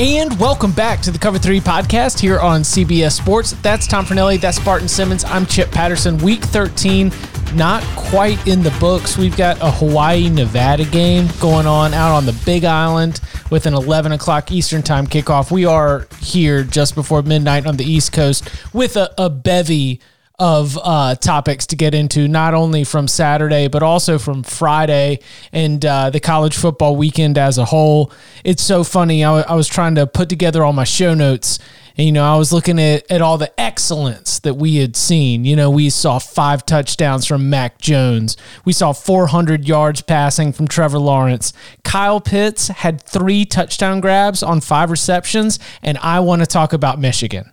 [0.00, 3.56] And welcome back to the Cover 3 podcast here on CBS Sports.
[3.62, 4.40] That's Tom Fornelli.
[4.40, 5.24] That's Barton Simmons.
[5.24, 6.18] I'm Chip Patterson.
[6.18, 7.10] Week 13,
[7.54, 9.18] not quite in the books.
[9.18, 13.74] We've got a Hawaii Nevada game going on out on the Big Island with an
[13.74, 15.50] 11 o'clock Eastern Time kickoff.
[15.50, 20.00] We are here just before midnight on the East Coast with a, a bevy
[20.38, 25.18] of uh, topics to get into, not only from Saturday, but also from Friday
[25.52, 28.12] and uh, the college football weekend as a whole.
[28.44, 29.24] It's so funny.
[29.24, 31.58] I, w- I was trying to put together all my show notes.
[31.96, 35.44] And, you know, I was looking at, at all the excellence that we had seen.
[35.44, 38.36] You know, we saw five touchdowns from Mac Jones.
[38.64, 41.52] We saw 400 yards passing from Trevor Lawrence.
[41.82, 45.58] Kyle Pitts had three touchdown grabs on five receptions.
[45.82, 47.50] And I want to talk about Michigan.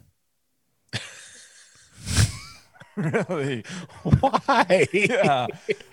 [3.30, 3.66] Really?
[4.04, 4.88] Why?
[4.94, 5.48] yeah.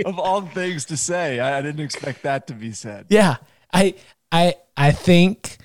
[0.04, 3.06] Of all things to say, I, I, didn't expect that to be said.
[3.08, 3.36] Yeah.
[3.72, 3.94] I
[4.30, 5.58] I I think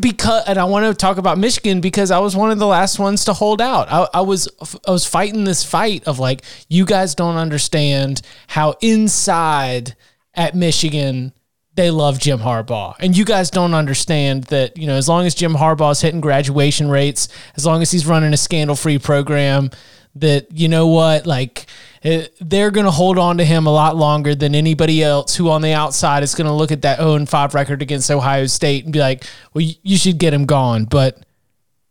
[0.00, 2.98] because and I want to talk about Michigan because I was one of the last
[2.98, 3.90] ones to hold out.
[3.90, 4.48] I, I was
[4.86, 9.96] I was fighting this fight of like you guys don't understand how inside
[10.34, 11.32] at Michigan
[11.74, 12.94] they love Jim Harbaugh.
[13.00, 16.20] And you guys don't understand that, you know, as long as Jim Harbaugh is hitting
[16.20, 19.70] graduation rates, as long as he's running a scandal free program,
[20.16, 21.66] that you know what like
[22.02, 25.50] eh, they're going to hold on to him a lot longer than anybody else who
[25.50, 28.84] on the outside is going to look at that 0 5 record against Ohio State
[28.84, 30.84] and be like, well, you should get him gone.
[30.84, 31.24] But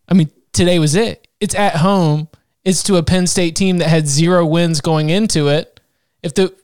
[0.07, 1.28] I mean, today was it.
[1.39, 2.29] It's at home.
[2.63, 5.79] It's to a Penn State team that had zero wins going into it.
[6.22, 6.55] If the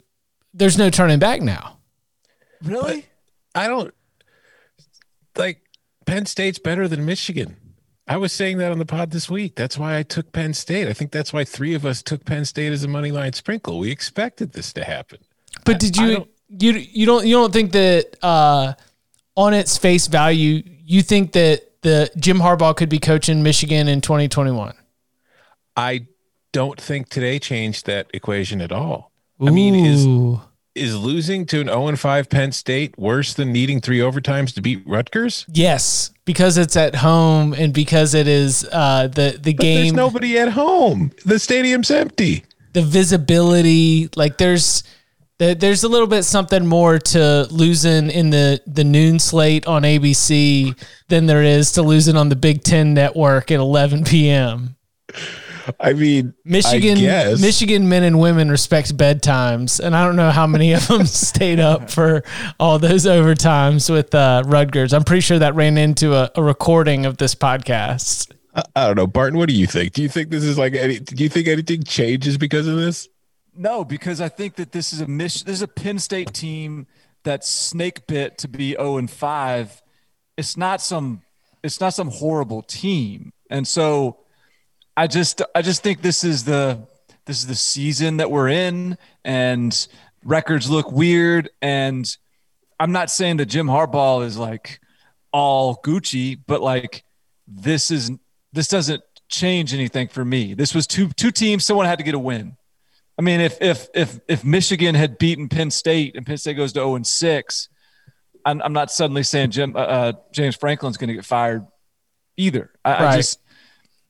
[0.53, 1.77] there's no turning back now.
[2.63, 3.05] Really?
[3.53, 3.93] But I don't
[5.35, 5.61] like
[6.05, 7.57] Penn State's better than Michigan.
[8.09, 9.53] I was saying that on the pod this week.
[9.53, 10.87] That's why I took Penn State.
[10.87, 13.77] I think that's why three of us took Penn State as a money line sprinkle.
[13.77, 15.19] We expected this to happen.
[15.63, 18.73] But did you you you don't you don't think that uh,
[19.35, 24.01] on its face value you think that the Jim Harbaugh could be coaching Michigan in
[24.01, 24.73] 2021?
[25.77, 26.07] I
[26.51, 29.11] don't think today changed that equation at all.
[29.41, 29.47] Ooh.
[29.47, 30.07] I mean, is
[30.75, 34.83] is losing to an 0 5 Penn State worse than needing three overtimes to beat
[34.85, 35.45] Rutgers?
[35.51, 39.83] Yes, because it's at home and because it is uh, the the but game.
[39.83, 41.11] There's nobody at home.
[41.25, 42.43] The stadium's empty.
[42.73, 44.83] The visibility, like there's
[45.39, 50.77] there's a little bit something more to losing in the the noon slate on ABC
[51.07, 54.75] than there is to losing on the Big Ten network at 11 p.m.
[55.79, 60.47] I mean, Michigan, I Michigan men and women respect bedtimes, and I don't know how
[60.47, 62.23] many of them stayed up for
[62.59, 64.93] all those overtimes with uh, Rutgers.
[64.93, 68.31] I'm pretty sure that ran into a, a recording of this podcast.
[68.55, 69.37] I, I, don't know, Barton.
[69.37, 69.93] What do you think?
[69.93, 70.99] Do you think this is like any?
[70.99, 73.07] Do you think anything changes because of this?
[73.55, 76.87] No, because I think that this is a This is a Penn State team
[77.23, 79.81] that snake bit to be 0 and 5.
[80.37, 81.23] It's not some.
[81.61, 84.19] It's not some horrible team, and so
[84.99, 86.85] I just I just think this is the
[87.25, 89.87] this is the season that we're in and
[90.25, 92.05] records look weird and
[92.81, 94.81] I'm not saying that Jim Harbaugh is like
[95.31, 97.05] all Gucci, but like
[97.47, 98.11] this is
[98.51, 100.53] this doesn't change anything for me.
[100.53, 101.63] This was two two teams.
[101.63, 102.57] Someone had to get a win.
[103.17, 106.73] I mean, if if if if Michigan had beaten Penn State and Penn State goes
[106.73, 107.69] to zero oh and six,
[108.43, 111.65] I'm, I'm not suddenly saying Jim uh, uh James Franklin's going to get fired
[112.35, 112.71] either.
[112.83, 113.01] I, right.
[113.01, 113.39] I just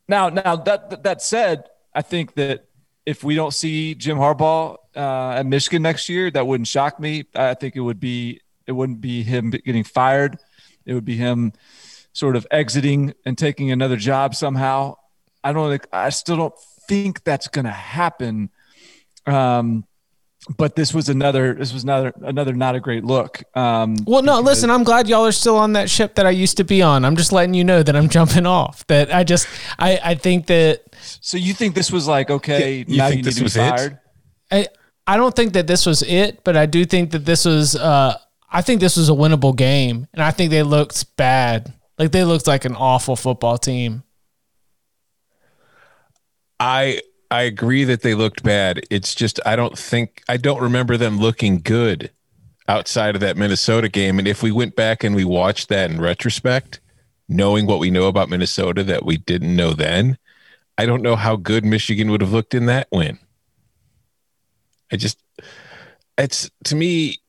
[0.10, 2.66] now, now that that said, I think that
[3.06, 7.26] if we don't see Jim Harbaugh uh, at Michigan next year, that wouldn't shock me.
[7.36, 10.38] I think it would be it wouldn't be him getting fired.
[10.86, 11.54] It would be him
[12.12, 14.98] sort of exiting and taking another job somehow.
[15.44, 16.56] I don't I still don't
[16.88, 18.50] think that's going to happen.
[19.26, 19.86] Um,
[20.58, 23.44] but this was another this was another another not a great look.
[23.58, 26.58] Um, Well, no, listen, I'm glad y'all are still on that ship that I used
[26.58, 27.04] to be on.
[27.06, 28.88] I'm just letting you know that I'm jumping off.
[28.88, 29.48] That I just,
[29.78, 32.86] I, I think that so you think this was like okay?
[32.88, 33.70] You now think you this need to was be it?
[33.70, 34.00] fired.
[34.52, 34.68] I,
[35.06, 38.18] I don't think that this was it, but I do think that this was, uh,
[38.52, 41.74] I think this was a winnable game, and I think they looked bad.
[41.98, 44.04] Like they looked like an awful football team.
[46.60, 48.82] I I agree that they looked bad.
[48.90, 52.12] It's just I don't think I don't remember them looking good
[52.68, 54.20] outside of that Minnesota game.
[54.20, 56.80] And if we went back and we watched that in retrospect,
[57.28, 60.18] knowing what we know about Minnesota that we didn't know then,
[60.78, 63.20] I don't know how good Michigan would have looked in that win.
[64.92, 65.22] I just
[66.18, 67.20] it's to me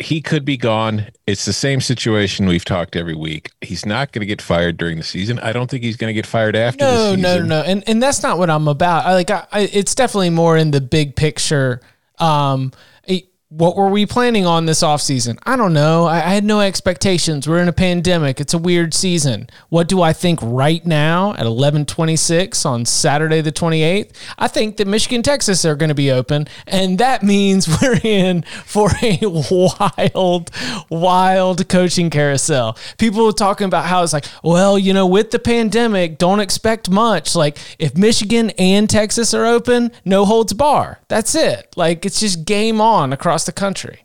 [0.00, 1.06] he could be gone.
[1.26, 3.50] It's the same situation we've talked every week.
[3.60, 5.38] He's not going to get fired during the season.
[5.38, 7.20] I don't think he's going to get fired after the No, season.
[7.22, 9.06] no, no, no, and and that's not what I'm about.
[9.06, 11.80] I like, I, I it's definitely more in the big picture.
[12.18, 12.72] Um,
[13.08, 13.20] eh,
[13.56, 15.38] what were we planning on this offseason?
[15.44, 16.06] I don't know.
[16.06, 17.46] I, I had no expectations.
[17.46, 18.40] We're in a pandemic.
[18.40, 19.48] It's a weird season.
[19.68, 24.10] What do I think right now at 11:26 on Saturday the 28th?
[24.38, 28.42] I think that Michigan, Texas are going to be open, and that means we're in
[28.64, 30.50] for a wild,
[30.88, 32.76] wild coaching carousel.
[32.98, 36.90] People were talking about how it's like, well, you know, with the pandemic, don't expect
[36.90, 37.36] much.
[37.36, 40.98] Like if Michigan and Texas are open, no holds bar.
[41.06, 41.72] That's it.
[41.76, 44.04] Like it's just game on across the country.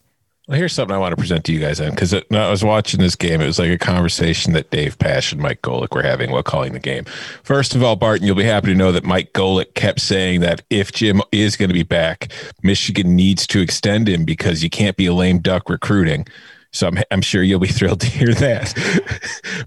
[0.50, 3.00] Well, here's something I want to present to you guys then, because I was watching
[3.00, 3.39] this game.
[3.39, 6.74] It was like a conversation that Dave Pasch and Mike Golic were having while calling
[6.74, 7.03] the game.
[7.44, 10.63] First of all, Barton, you'll be happy to know that Mike Golic kept saying that
[10.71, 12.31] if Jim is going to be back,
[12.63, 16.25] Michigan needs to extend him because you can't be a lame duck recruiting.
[16.71, 18.74] So I'm, I'm sure you'll be thrilled to hear that.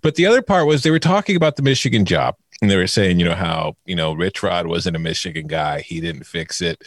[0.02, 2.34] but the other part was they were talking about the Michigan job.
[2.60, 5.80] And they were saying, you know, how, you know, Rich Rod wasn't a Michigan guy.
[5.80, 6.82] He didn't fix it.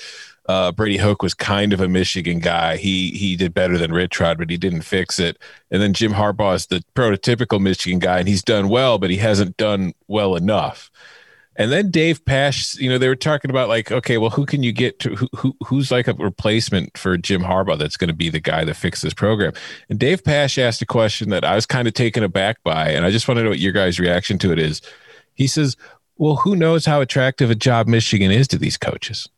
[0.48, 2.78] Uh, Brady Hoke was kind of a Michigan guy.
[2.78, 5.38] He he did better than Rich but he didn't fix it.
[5.72, 9.18] And then Jim Harbaugh is the prototypical Michigan guy, and he's done well, but he
[9.18, 10.92] hasn't done well enough.
[11.58, 14.62] And then Dave Pasch, you know, they were talking about like, okay, well, who can
[14.62, 15.16] you get to?
[15.16, 18.66] Who, who who's like a replacement for Jim Harbaugh that's going to be the guy
[18.66, 19.54] that fixes this program?
[19.90, 23.06] And Dave Pasch asked a question that I was kind of taken aback by, and
[23.06, 24.82] I just want to know what your guys' reaction to it is.
[25.34, 25.78] He says,
[26.18, 29.30] "Well, who knows how attractive a job Michigan is to these coaches?"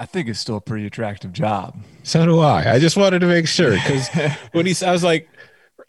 [0.00, 1.76] I think it's still a pretty attractive job.
[2.04, 2.72] So do I.
[2.72, 4.08] I just wanted to make sure because
[4.52, 5.28] when he, I was like,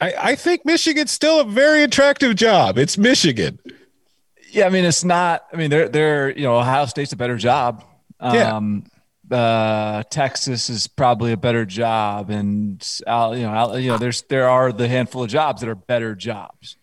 [0.01, 2.77] I, I think Michigan's still a very attractive job.
[2.77, 3.57] It's Michigan.
[4.51, 5.45] Yeah, I mean it's not.
[5.53, 7.85] I mean they're they're you know Ohio State's a better job.
[8.21, 8.57] Yeah.
[8.57, 8.83] Um,
[9.31, 14.49] uh, Texas is probably a better job, and uh, you know you know there's there
[14.49, 16.75] are the handful of jobs that are better jobs.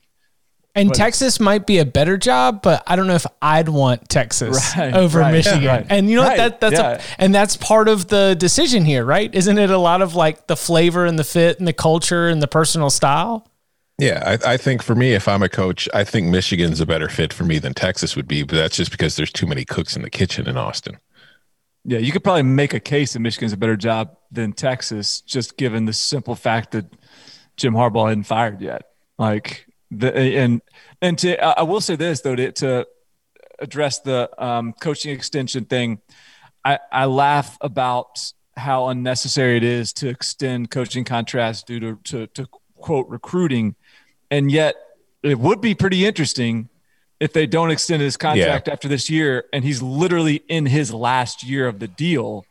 [0.78, 4.08] And But- Texas might be a better job, but I don't know if I'd want
[4.08, 5.62] Texas Right, over right, Michigan.
[5.62, 5.86] yeah, right.
[5.90, 6.36] And you know what?
[6.36, 6.90] That that's yeah.
[6.92, 9.34] a, and that's part of the decision here, right?
[9.34, 12.40] Isn't it a lot of like the flavor and the fit and the culture and
[12.40, 13.46] the personal style?
[13.98, 17.08] Yeah, I, I think for me, if I'm a coach, I think Michigan's a better
[17.08, 18.44] fit for me than Texas would be.
[18.44, 20.98] But that's just because there's too many cooks in the kitchen in Austin.
[21.84, 25.56] Yeah, you could probably make a case that Michigan's a better job than Texas, just
[25.56, 26.86] given the simple fact that
[27.56, 28.82] Jim Harbaugh hadn't fired yet.
[29.18, 30.62] Like the and
[31.00, 32.86] and to I will say this though to, to
[33.58, 36.00] address the um, coaching extension thing,
[36.64, 42.26] I I laugh about how unnecessary it is to extend coaching contracts due to to,
[42.28, 42.46] to
[42.76, 43.74] quote recruiting,
[44.30, 44.76] and yet
[45.22, 46.68] it would be pretty interesting
[47.20, 51.42] if they don't extend his contract after this year and he's literally in his last
[51.42, 52.46] year of the deal,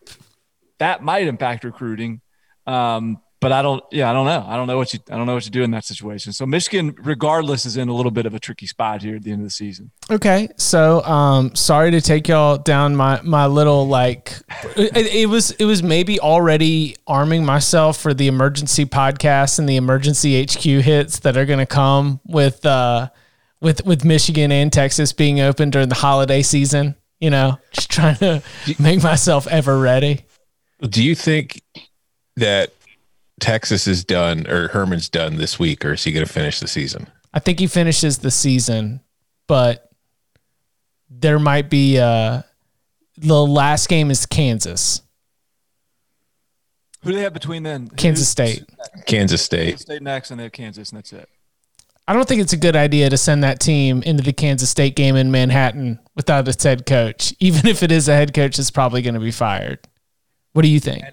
[0.79, 2.21] that might impact recruiting.
[2.65, 4.43] Um, but I don't, yeah, I don't know.
[4.47, 6.33] I don't know what you, I don't know what you do in that situation.
[6.33, 9.31] So Michigan, regardless, is in a little bit of a tricky spot here at the
[9.31, 9.91] end of the season.
[10.09, 14.33] Okay, so um, sorry to take y'all down my my little like.
[14.75, 19.75] It, it was it was maybe already arming myself for the emergency podcast and the
[19.75, 23.09] emergency HQ hits that are going to come with uh
[23.61, 26.95] with with Michigan and Texas being open during the holiday season.
[27.19, 28.41] You know, just trying to
[28.79, 30.25] make myself ever ready.
[30.81, 31.61] Do you think
[32.35, 32.71] that
[33.39, 36.67] Texas is done or Herman's done this week, or is he going to finish the
[36.67, 37.07] season?
[37.33, 39.01] I think he finishes the season,
[39.47, 39.91] but
[41.09, 42.41] there might be uh
[43.17, 45.01] the last game is Kansas.
[47.03, 47.87] Who do they have between then?
[47.89, 48.63] Kansas Who's- State.
[49.05, 49.65] Kansas State.
[49.67, 51.29] Kansas State next, and they have Kansas, and that's it.
[52.07, 54.95] I don't think it's a good idea to send that team into the Kansas State
[54.95, 58.71] game in Manhattan without its head coach, even if it is a head coach that's
[58.71, 59.79] probably going to be fired.
[60.53, 61.03] What do you think?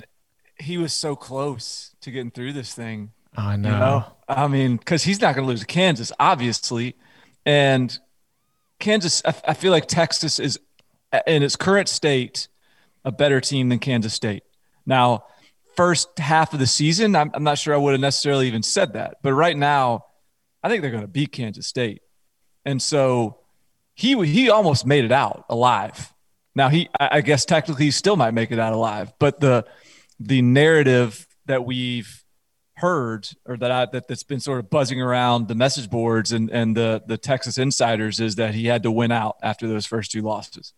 [0.58, 3.12] He was so close to getting through this thing.
[3.36, 3.68] I know.
[3.68, 6.96] You know, I mean, because he's not going to lose to Kansas, obviously,
[7.44, 7.96] and
[8.78, 9.22] Kansas.
[9.24, 10.58] I, I feel like Texas is
[11.26, 12.48] in its current state
[13.04, 14.44] a better team than Kansas State.
[14.86, 15.24] Now,
[15.76, 18.94] first half of the season, I'm, I'm not sure I would have necessarily even said
[18.94, 20.06] that, but right now,
[20.62, 22.02] I think they're going to beat Kansas State,
[22.64, 23.40] and so
[23.94, 26.12] he he almost made it out alive.
[26.54, 29.66] Now he, I guess technically, he still might make it out alive, but the
[30.20, 32.24] the narrative that we've
[32.76, 36.50] heard or that I, that that's been sort of buzzing around the message boards and
[36.50, 40.10] and the the Texas insiders is that he had to win out after those first
[40.10, 40.72] two losses,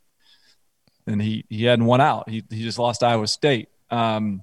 [1.07, 2.29] and he he hadn't won out.
[2.29, 3.69] He he just lost Iowa State.
[3.91, 4.43] Um,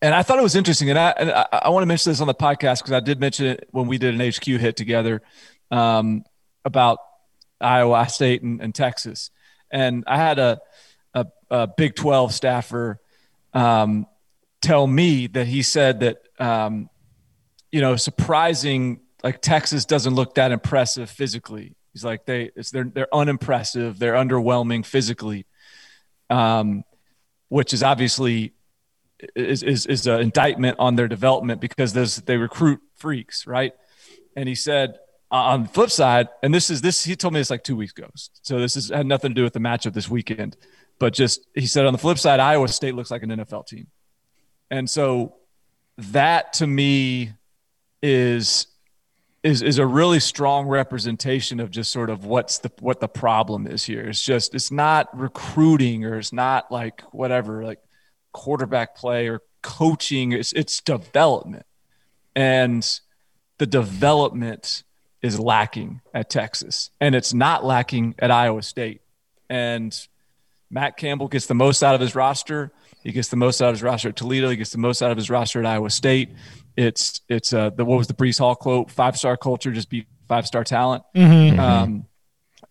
[0.00, 2.20] and I thought it was interesting, and I and I, I want to mention this
[2.20, 5.22] on the podcast because I did mention it when we did an HQ hit together
[5.70, 6.24] um,
[6.64, 6.98] about
[7.60, 9.30] Iowa State and, and, Texas,
[9.70, 10.60] and I had a
[11.14, 13.00] a, a Big Twelve staffer
[13.54, 14.06] um,
[14.60, 16.88] tell me that he said that um,
[17.70, 21.74] you know surprising like Texas doesn't look that impressive physically.
[21.92, 25.46] He's like they it's they're they're unimpressive, they're underwhelming physically,
[26.30, 26.84] um,
[27.48, 28.54] which is obviously
[29.36, 33.72] is is is an indictment on their development because those they recruit freaks, right?
[34.36, 34.98] And he said
[35.30, 37.76] uh, on the flip side, and this is this he told me this like two
[37.76, 40.56] weeks ago, so this is had nothing to do with the matchup this weekend,
[41.02, 43.88] but just he said on the flip side, Iowa State looks like an NFL team,
[44.70, 45.34] and so
[45.98, 47.32] that to me
[48.04, 48.68] is
[49.42, 53.66] is is a really strong representation of just sort of what's the what the problem
[53.66, 54.08] is here.
[54.08, 57.80] It's just it's not recruiting or it's not like whatever like
[58.30, 60.30] quarterback play or coaching.
[60.30, 61.66] It's it's development,
[62.36, 62.88] and
[63.58, 64.84] the development
[65.20, 69.00] is lacking at Texas, and it's not lacking at Iowa State.
[69.50, 69.92] And
[70.72, 72.72] Matt Campbell gets the most out of his roster.
[73.04, 74.48] He gets the most out of his roster at Toledo.
[74.48, 76.30] He gets the most out of his roster at Iowa State.
[76.76, 78.90] It's it's uh the what was the Breece Hall quote?
[78.90, 81.04] Five star culture just be five star talent.
[81.14, 81.60] Mm-hmm.
[81.60, 82.06] Um,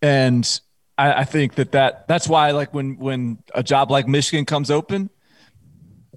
[0.02, 0.62] and
[0.98, 4.72] I, I think that that that's why like when when a job like Michigan comes
[4.72, 5.12] open,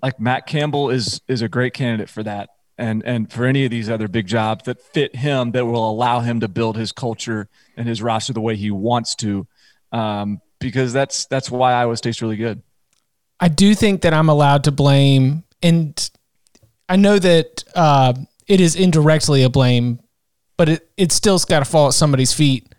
[0.03, 2.49] like Matt Campbell is is a great candidate for that.
[2.79, 6.21] And and for any of these other big jobs that fit him, that will allow
[6.21, 9.47] him to build his culture and his roster the way he wants to,
[9.93, 12.63] um, because that's that's why Iowa State's really good.
[13.39, 16.11] I do think that I'm allowed to blame, and
[16.89, 18.15] I know that uh,
[18.49, 20.01] it is indirectly a blame,
[20.57, 22.75] but it it still's got to fall at somebody's feet.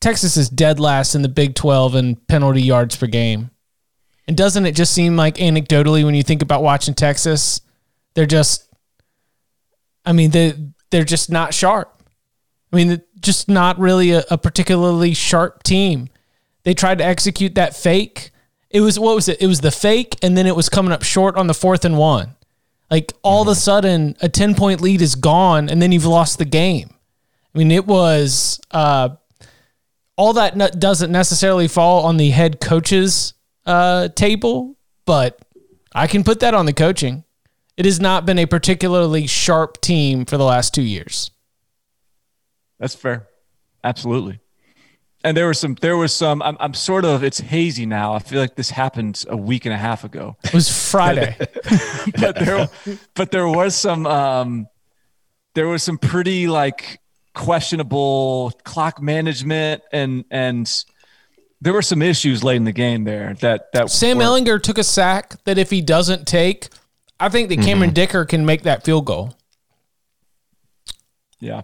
[0.00, 3.50] Texas is dead last in the Big 12 in penalty yards per game.
[4.28, 7.60] And doesn't it just seem like anecdotally when you think about watching Texas,
[8.14, 8.68] they're just
[10.04, 10.54] I mean, they
[10.90, 12.00] they're just not sharp.
[12.72, 16.08] I mean, just not really a, a particularly sharp team.
[16.68, 18.30] They tried to execute that fake.
[18.68, 19.40] It was what was it?
[19.40, 21.96] It was the fake, and then it was coming up short on the fourth and
[21.96, 22.36] one.
[22.90, 26.36] Like all of a sudden, a ten point lead is gone, and then you've lost
[26.36, 26.90] the game.
[27.54, 29.08] I mean, it was uh,
[30.16, 33.32] all that doesn't necessarily fall on the head coach's
[33.64, 35.40] uh, table, but
[35.94, 37.24] I can put that on the coaching.
[37.78, 41.30] It has not been a particularly sharp team for the last two years.
[42.78, 43.26] That's fair.
[43.82, 44.40] Absolutely.
[45.24, 48.14] And there was some, there was some, I'm, I'm sort of, it's hazy now.
[48.14, 50.36] I feel like this happened a week and a half ago.
[50.44, 51.36] It was Friday.
[52.20, 52.68] but there,
[53.14, 54.68] but there was some, um,
[55.54, 57.00] there was some pretty like
[57.34, 60.84] questionable clock management and, and,
[61.60, 64.78] there were some issues late in the game there that that Sam were, Ehlinger took
[64.78, 66.68] a sack that if he doesn't take,
[67.18, 67.94] I think that Cameron mm-hmm.
[67.94, 69.34] Dicker can make that field goal.
[71.40, 71.62] Yeah.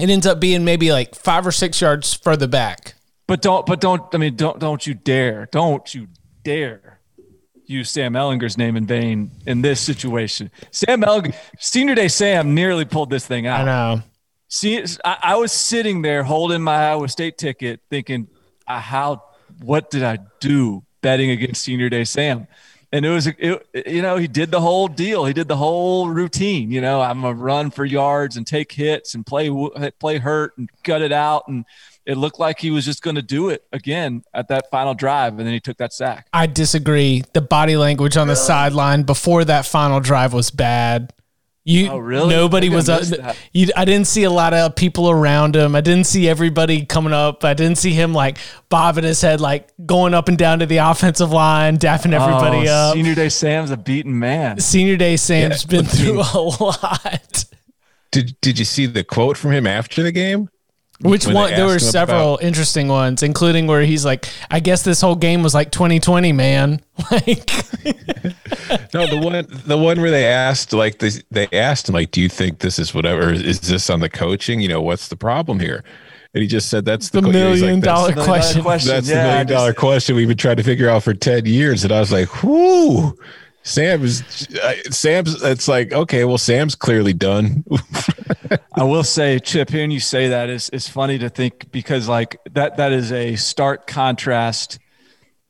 [0.00, 2.94] It ends up being maybe like five or six yards further back.
[3.26, 5.48] But don't but don't I mean don't don't you dare.
[5.52, 6.08] Don't you
[6.42, 7.00] dare
[7.66, 10.50] use Sam Ehlinger's name in vain in this situation.
[10.72, 13.60] Sam Ehlinger, senior day Sam nearly pulled this thing out.
[13.60, 14.02] I know.
[14.48, 18.26] See, I, I, was sitting there holding my Iowa State ticket, thinking,
[18.66, 19.22] uh, "How?
[19.62, 22.48] What did I do betting against Senior Day Sam?"
[22.92, 25.24] And it was, it, you know, he did the whole deal.
[25.24, 26.72] He did the whole routine.
[26.72, 29.48] You know, I'm gonna run for yards and take hits and play
[30.00, 31.44] play hurt and gut it out.
[31.46, 31.64] And
[32.06, 35.38] it looked like he was just going to do it again at that final drive,
[35.38, 36.26] and then he took that sack.
[36.32, 37.22] I disagree.
[37.34, 41.12] The body language on the sideline before that final drive was bad.
[41.64, 42.30] You oh, really?
[42.30, 42.88] Nobody was.
[42.88, 45.76] Uh, you, I didn't see a lot of people around him.
[45.76, 47.44] I didn't see everybody coming up.
[47.44, 48.38] I didn't see him like
[48.70, 52.72] bobbing his head, like going up and down to the offensive line, dapping everybody oh,
[52.72, 52.94] up.
[52.94, 54.58] Senior Day Sam's a beaten man.
[54.58, 57.44] Senior Day Sam's yeah, been through a lot.
[58.10, 60.48] Did Did you see the quote from him after the game?
[61.02, 61.50] Which one?
[61.50, 65.42] There were several about, interesting ones, including where he's like, "I guess this whole game
[65.42, 66.80] was like 2020, man."
[67.10, 67.50] Like,
[68.94, 72.20] no, the one, the one where they asked, like, they, they asked him, like, "Do
[72.20, 73.32] you think this is whatever?
[73.32, 74.60] Is this on the coaching?
[74.60, 75.82] You know, what's the problem here?"
[76.34, 78.26] And he just said, "That's the, The que-" he was million like, "That's- dollar Million
[78.26, 78.62] question.
[78.62, 78.88] question.
[78.90, 81.46] That's Yeah, the million dollar just- question we've been trying to figure out for 10
[81.46, 81.82] years.
[81.84, 83.16] And I was like, whoo,
[83.70, 87.64] Sam is, uh, Sam's, it's like, okay, well, Sam's clearly done.
[88.74, 92.36] I will say, Chip, hearing you say that is is funny to think because like
[92.52, 94.78] that that is a stark contrast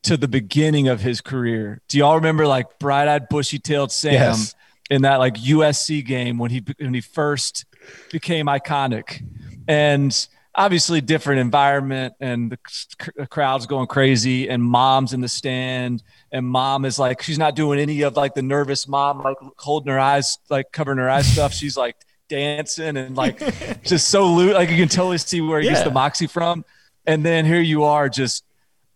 [0.03, 1.81] to the beginning of his career.
[1.89, 4.55] Do y'all remember like bright-eyed, bushy-tailed Sam Yes.
[4.91, 7.65] in that like USC game when he when he first
[8.12, 9.23] became iconic,
[9.67, 10.29] and
[10.61, 16.02] obviously different environment and the c- the crowd's going crazy and mom's in the stand
[16.33, 19.90] and mom is like she's not doing any of like the nervous mom like holding
[19.90, 21.55] her eyes like covering her eyes stuff.
[21.55, 21.97] She's like
[22.29, 23.38] dancing and like
[23.85, 26.62] just so loose like you can totally see where he gets the moxie from.
[27.07, 28.45] And then here you are just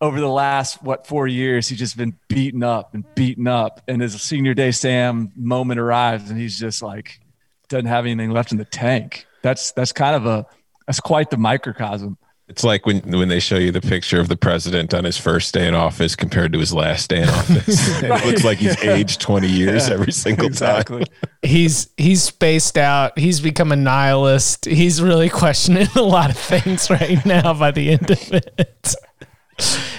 [0.03, 3.81] over the last what four years he's just been beaten up and beaten up.
[3.89, 7.21] And his senior day sam moment arrives and he's just like
[7.71, 9.27] doesn't have anything left in the tank.
[9.41, 10.47] That's that's kind of a
[10.87, 14.37] that's quite the microcosm It's like when, when they show you the picture of the
[14.37, 18.03] president on his first day in office compared to his last day in office.
[18.03, 21.05] it looks like he's aged 20 years every single exactly
[21.45, 23.19] he's he's spaced out.
[23.19, 24.65] He's become a nihilist.
[24.65, 28.95] He's really questioning a lot of things right now by the end of it.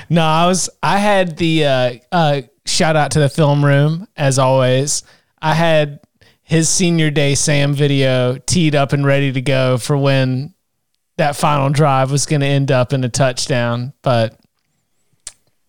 [0.09, 4.37] No, I was I had the uh, uh, shout out to the film room as
[4.39, 5.03] always.
[5.41, 5.99] I had
[6.41, 10.53] his senior day Sam video teed up and ready to go for when
[11.17, 14.37] that final drive was going to end up in a touchdown, but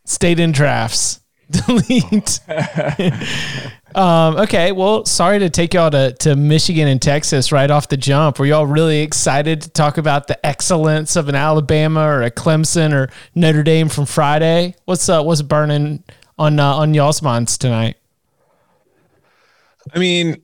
[0.05, 1.21] stayed in drafts.
[1.51, 2.41] Delete.
[3.95, 7.97] um, okay, well, sorry to take y'all to, to Michigan and Texas right off the
[7.97, 8.41] jump.
[8.41, 12.93] Were y'all really excited to talk about the excellence of an Alabama or a Clemson
[12.93, 14.75] or Notre Dame from Friday?
[14.87, 16.03] What's uh, what's burning
[16.37, 17.97] on uh, on y'all's minds tonight?
[19.95, 20.43] I mean,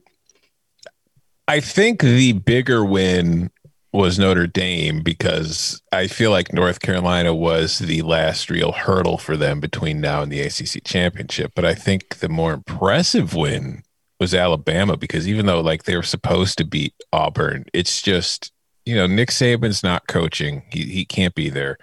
[1.48, 3.50] I think the bigger win
[3.92, 9.36] was Notre Dame because I feel like North Carolina was the last real hurdle for
[9.36, 11.52] them between now and the ACC championship.
[11.54, 13.82] But I think the more impressive win
[14.18, 18.50] was Alabama because even though like they were supposed to beat Auburn, it's just,
[18.86, 20.62] you know, Nick Saban's not coaching.
[20.70, 21.76] He, he can't be there.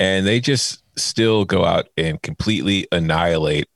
[0.00, 3.68] And they just still go out and completely annihilate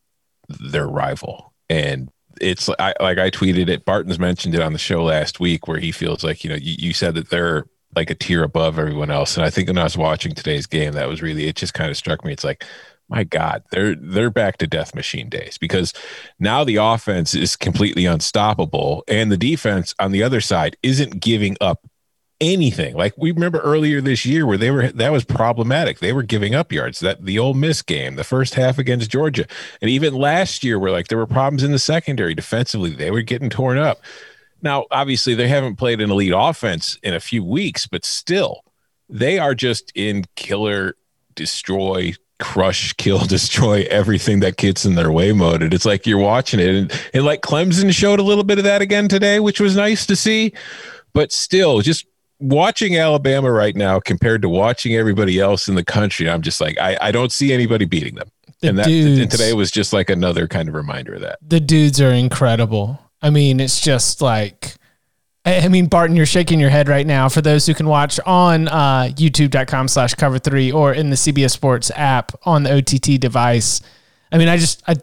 [0.49, 1.53] their rival.
[1.71, 3.85] And it's I, like I tweeted it.
[3.85, 6.75] Barton's mentioned it on the show last week where he feels like, you know, you,
[6.79, 7.66] you said that they're
[7.97, 9.37] like a tier above everyone else.
[9.37, 11.90] And I think when I was watching today's game, that was really, it just kind
[11.90, 12.33] of struck me.
[12.33, 12.64] It's like,
[13.09, 15.92] my God, they're they're back to death machine days because
[16.38, 21.57] now the offense is completely unstoppable and the defense on the other side isn't giving
[21.61, 21.87] up
[22.40, 22.94] anything.
[22.94, 25.99] Like we remember earlier this year where they were that was problematic.
[25.99, 27.01] They were giving up yards.
[27.01, 29.47] That the Ole Miss game, the first half against Georgia,
[29.81, 33.23] and even last year where like there were problems in the secondary defensively, they were
[33.23, 34.01] getting torn up.
[34.64, 38.64] Now, obviously, they haven't played an elite offense in a few weeks, but still,
[39.11, 40.97] they are just in killer,
[41.35, 45.62] destroy, crush, kill, destroy everything that gets in their way mode.
[45.62, 48.64] And it's like you're watching it, and, and like Clemson showed a little bit of
[48.64, 50.55] that again today, which was nice to see.
[51.12, 52.07] But still, just
[52.40, 56.79] watching Alabama right now compared to watching everybody else in the country, I'm just like,
[56.79, 58.29] I, I don't see anybody beating them.
[58.61, 59.20] The and that dudes.
[59.20, 61.38] and today was just like another kind of reminder of that.
[61.47, 63.01] The dudes are incredible.
[63.20, 64.75] I mean, it's just like,
[65.47, 67.29] I mean, Barton, you're shaking your head right now.
[67.29, 71.51] For those who can watch on uh, YouTube.com slash cover three or in the CBS
[71.51, 73.81] Sports app on the OTT device.
[74.33, 74.94] I mean, I just, I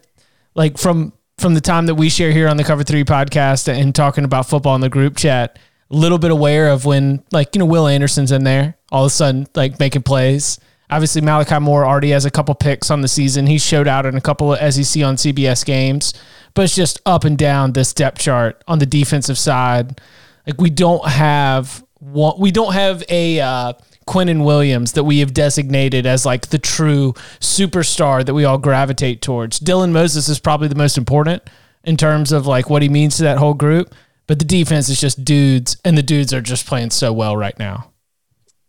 [0.56, 3.94] like from, from the time that we share here on the Cover Three podcast and
[3.94, 5.60] talking about football in the group chat,
[5.92, 9.08] a little bit aware of when, like, you know, Will Anderson's in there all of
[9.08, 10.60] a sudden, like, making plays.
[10.90, 13.48] Obviously, Malachi Moore already has a couple picks on the season.
[13.48, 16.14] He showed out in a couple of SEC on CBS games,
[16.54, 20.02] but it's just up and down this depth chart on the defensive side.
[20.46, 23.74] Like we don't have one, we don't have a uh,
[24.08, 29.22] Quinnen Williams that we have designated as like the true superstar that we all gravitate
[29.22, 29.60] towards.
[29.60, 31.44] Dylan Moses is probably the most important
[31.84, 33.94] in terms of like what he means to that whole group,
[34.28, 37.58] but the defense is just dudes, and the dudes are just playing so well right
[37.58, 37.92] now.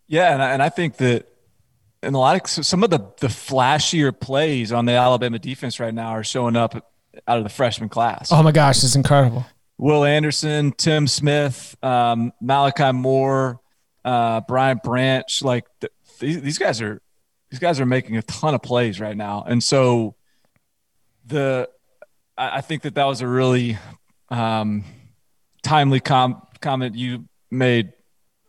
[0.08, 1.26] Yeah, and I, and I think that
[2.02, 5.94] in a lot of some of the the flashier plays on the Alabama defense right
[5.94, 6.74] now are showing up
[7.26, 8.30] out of the freshman class.
[8.32, 9.46] Oh my gosh, it's incredible.
[9.78, 13.60] Will Anderson, Tim Smith, um, Malachi Moore,
[14.04, 17.00] uh, Brian Branch, like th- these, these guys are
[17.50, 20.14] these guys are making a ton of plays right now, and so
[21.26, 21.68] the
[22.36, 23.78] I, I think that that was a really
[24.28, 24.84] um,
[25.62, 27.92] timely com- comment you made,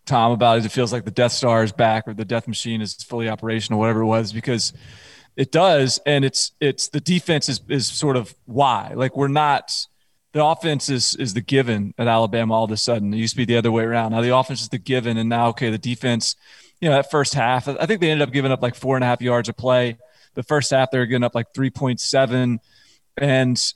[0.06, 0.66] Tom, about it.
[0.66, 3.80] It feels like the Death Star is back or the Death Machine is fully operational,
[3.80, 4.74] whatever it was, because
[5.36, 8.94] it does, and it's it's the defense is is sort of why.
[8.96, 9.74] Like we're not
[10.34, 13.14] the offense is is the given at Alabama all of a sudden.
[13.14, 14.12] It used to be the other way around.
[14.12, 16.36] Now the offense is the given, and now okay, the defense
[16.84, 17.70] you know, that first half.
[17.70, 19.98] I think they ended up giving up like four and a half yards of play.
[20.34, 22.60] The first half they were giving up like 3.7.
[23.16, 23.74] And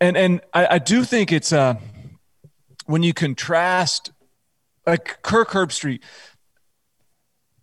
[0.00, 1.74] and and I, I do think it's uh
[2.86, 4.10] when you contrast
[4.86, 6.00] like Kirk Herbstreit.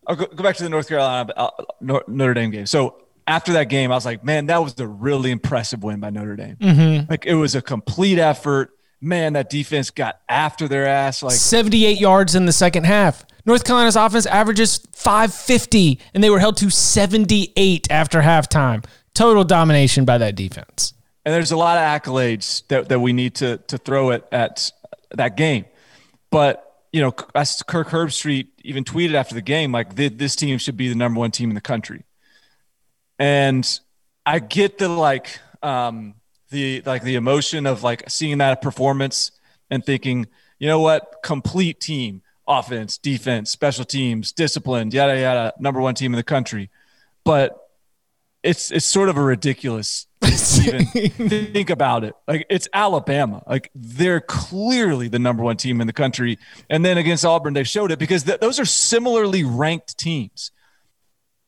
[0.06, 2.66] I'll go, go back to the North Carolina uh, Notre Dame game.
[2.66, 6.10] So after that game, I was like, man, that was a really impressive win by
[6.10, 6.58] Notre Dame.
[6.58, 7.10] Mm-hmm.
[7.10, 8.72] Like it was a complete effort.
[9.00, 11.24] Man, that defense got after their ass.
[11.24, 13.26] Like 78 yards in the second half.
[13.46, 18.86] North Carolina's offense averages 550, and they were held to 78 after halftime.
[19.14, 20.94] Total domination by that defense.
[21.26, 24.72] And there's a lot of accolades that, that we need to to throw it at
[25.18, 25.66] that game.
[26.32, 30.90] But you know, Kirk Herbstreit even tweeted after the game, like this team should be
[30.90, 32.04] the number one team in the country.
[33.18, 33.68] And
[34.26, 36.16] I get the like um,
[36.52, 39.32] the like the emotion of like seeing that performance
[39.72, 40.28] and thinking,
[40.60, 46.14] you know what, complete team, offense, defense, special teams, disciplined, yada yada, number one team
[46.14, 46.70] in the country.
[47.24, 47.63] But
[48.44, 50.08] it's it's sort of a ridiculous
[50.96, 52.16] even think about it.
[52.28, 53.44] Like it's Alabama.
[53.48, 56.38] Like they're clearly the number one team in the country.
[56.70, 60.52] And then against Auburn, they showed it because th- those are similarly ranked teams.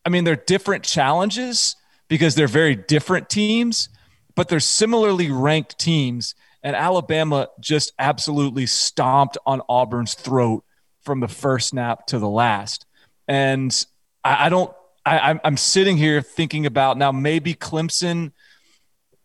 [0.06, 1.76] I mean, they're different challenges
[2.08, 3.90] because they're very different teams,
[4.36, 6.36] but they're similarly ranked teams.
[6.62, 10.64] And Alabama just absolutely stomped on Auburn's throat
[11.02, 12.86] from the first snap to the last.
[13.28, 13.86] And
[14.24, 14.74] I, I don't,
[15.06, 18.32] I, I'm sitting here thinking about now maybe Clemson–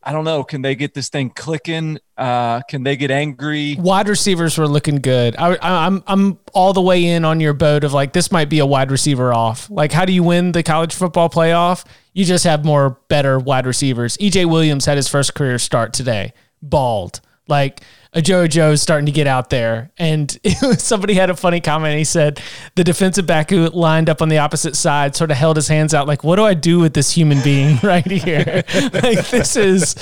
[0.02, 0.44] I don't know.
[0.44, 1.98] Can they get this thing clicking?
[2.16, 3.76] Uh, can they get angry?
[3.78, 5.36] Wide receivers were looking good.
[5.36, 8.60] I, I'm I'm all the way in on your boat of like this might be
[8.60, 9.68] a wide receiver off.
[9.70, 11.84] Like, how do you win the college football playoff?
[12.14, 14.16] You just have more better wide receivers.
[14.16, 17.20] EJ Williams had his first career start today, bald.
[17.46, 17.82] Like
[18.14, 19.92] Ajojo is starting to get out there.
[19.98, 21.96] And was, somebody had a funny comment.
[21.96, 22.40] He said
[22.74, 25.94] the defensive back who lined up on the opposite side sort of held his hands
[25.94, 28.64] out, like, what do I do with this human being right here?
[28.92, 29.94] like, this is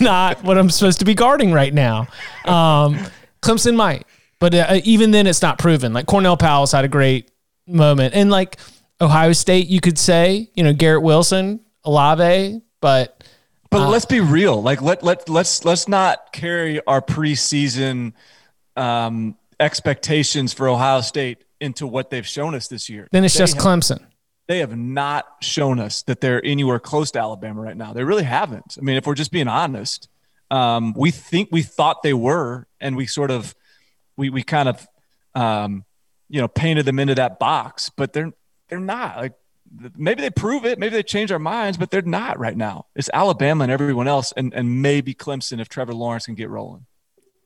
[0.00, 2.08] not what I'm supposed to be guarding right now.
[2.44, 2.98] Um,
[3.42, 4.06] Clemson might,
[4.38, 5.92] but uh, even then, it's not proven.
[5.92, 7.30] Like, Cornell Powell's had a great
[7.66, 8.14] moment.
[8.14, 8.58] And like
[9.00, 13.24] Ohio State, you could say, you know, Garrett Wilson, Olave, but
[13.72, 14.62] but uh, let's be real.
[14.62, 18.12] Like let let let's let's not carry our preseason
[18.76, 23.08] um, expectations for Ohio State into what they've shown us this year.
[23.10, 24.04] Then it's they just have, Clemson.
[24.46, 27.92] They have not shown us that they're anywhere close to Alabama right now.
[27.92, 28.76] They really haven't.
[28.78, 30.08] I mean, if we're just being honest,
[30.50, 33.54] um, we think we thought they were, and we sort of
[34.16, 34.86] we we kind of
[35.34, 35.84] um,
[36.28, 38.32] you know painted them into that box, but they're
[38.68, 39.16] they're not.
[39.16, 39.32] Like
[39.96, 42.86] maybe they prove it, maybe they change our minds, but they're not right now.
[42.94, 46.86] It's Alabama and everyone else, and and maybe Clemson if Trevor Lawrence can get rolling.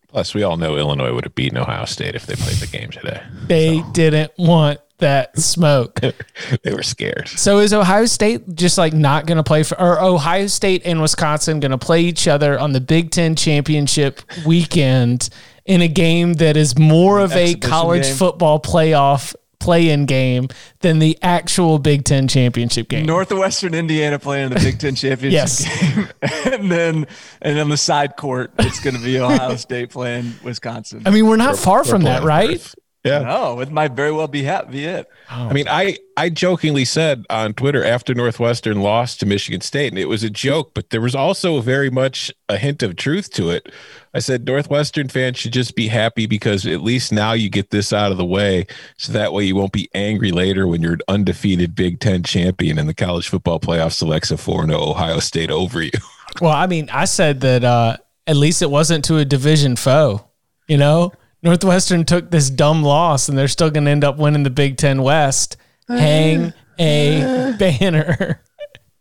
[0.09, 2.91] Plus, we all know Illinois would have beaten Ohio State if they played the game
[2.91, 3.23] today.
[3.49, 3.93] They so.
[3.93, 6.01] didn't want that smoke.
[6.63, 7.29] they were scared.
[7.29, 11.03] So is Ohio State just like not going to play for, or Ohio State and
[11.03, 15.29] Wisconsin going to play each other on the Big Ten championship weekend
[15.65, 18.15] in a game that is more of a college game.
[18.15, 20.49] football playoff play-in game
[20.81, 23.07] than the actual Big Ten championship game.
[23.07, 25.65] Northwestern Indiana playing in the Big Ten championship yes.
[25.65, 26.09] game,
[26.53, 27.07] and then
[27.43, 31.03] and then the side court it's going to be Ohio State playing Wisconsin.
[31.07, 32.75] I mean, we're not far from that, right?
[33.07, 33.21] Yeah.
[33.21, 35.09] No, it might very well be, ha- be it.
[35.31, 35.49] Oh.
[35.49, 39.99] I mean, I, I jokingly said on Twitter after Northwestern lost to Michigan State, and
[39.99, 43.51] it was a joke, but there was also very much a hint of truth to
[43.51, 43.71] it.
[44.13, 47.93] I said Northwestern fans should just be happy because at least now you get this
[47.93, 48.67] out of the way,
[48.97, 52.79] so that way you won't be angry later when you're an undefeated Big Ten champion
[52.79, 55.93] and the college football playoff selects a 4 0 Ohio State over you.
[56.41, 60.27] Well, I mean, I said that uh, at least it wasn't to a division foe,
[60.69, 61.13] you know?
[61.43, 64.77] Northwestern took this dumb loss and they're still going to end up winning the Big
[64.77, 65.57] Ten West.
[65.89, 68.43] Hang a banner.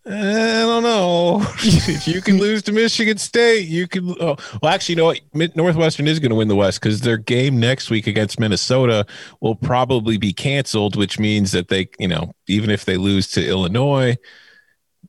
[0.07, 1.41] Eh, I don't know.
[1.57, 4.15] if you can lose to Michigan State, you can.
[4.19, 5.55] Oh, well, actually, you know what?
[5.55, 9.07] Northwestern is going to win the West because their game next week against Minnesota
[9.41, 13.47] will probably be canceled, which means that they, you know, even if they lose to
[13.47, 14.15] Illinois,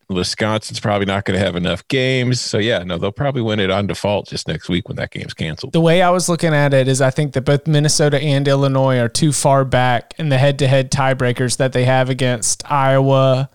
[0.08, 2.40] Wisconsin's probably not going to have enough games.
[2.40, 5.34] So yeah, no, they'll probably win it on default just next week when that game's
[5.34, 5.72] canceled.
[5.72, 8.98] The way I was looking at it is I think that both Minnesota and Illinois
[8.98, 13.50] are too far back in the head-to-head tiebreakers that they have against Iowa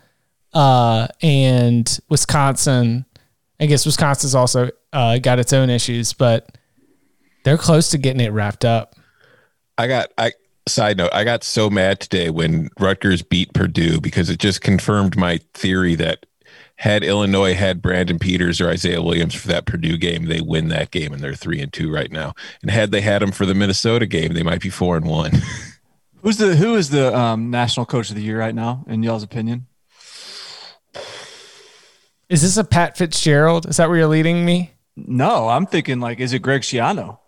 [0.54, 3.06] uh, and Wisconsin.
[3.60, 6.58] I guess Wisconsin's also uh, got its own issues, but
[7.44, 8.96] they're close to getting it wrapped up.
[9.78, 10.34] I got I
[10.68, 15.18] side note, I got so mad today when Rutgers beat Purdue because it just confirmed
[15.18, 16.26] my theory that
[16.82, 20.90] had Illinois had Brandon Peters or Isaiah Williams for that Purdue game, they win that
[20.90, 22.34] game and they're three and two right now.
[22.64, 25.32] And had they had them for the Minnesota game, they might be four and one.
[26.24, 29.22] Who's the who is the um, national coach of the year right now in y'all's
[29.22, 29.68] opinion?
[32.30, 33.68] Is this a Pat Fitzgerald?
[33.68, 34.72] Is that where you're leading me?
[34.96, 37.20] No, I'm thinking like, is it Greg Schiano?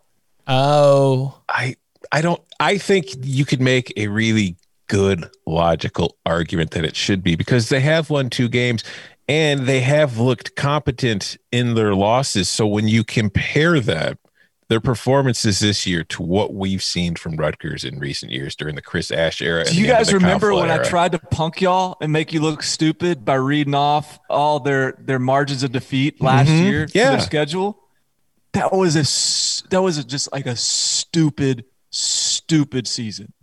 [0.48, 1.76] Oh, I
[2.12, 7.24] I don't I think you could make a really good logical argument that it should
[7.24, 8.84] be because they have won two games
[9.28, 12.50] and they have looked competent in their losses.
[12.50, 14.18] So when you compare that,
[14.70, 18.82] their performances this year to what we've seen from Rutgers in recent years during the
[18.82, 19.66] Chris Ash era.
[19.66, 22.34] Do you the end of guys remember when I tried to punk y'all and make
[22.34, 26.64] you look stupid by reading off all their their margins of defeat last Mhm.
[26.64, 27.12] year Yeah.
[27.12, 27.78] their schedule?
[28.54, 33.34] That was a that was a, just like a stupid stupid season.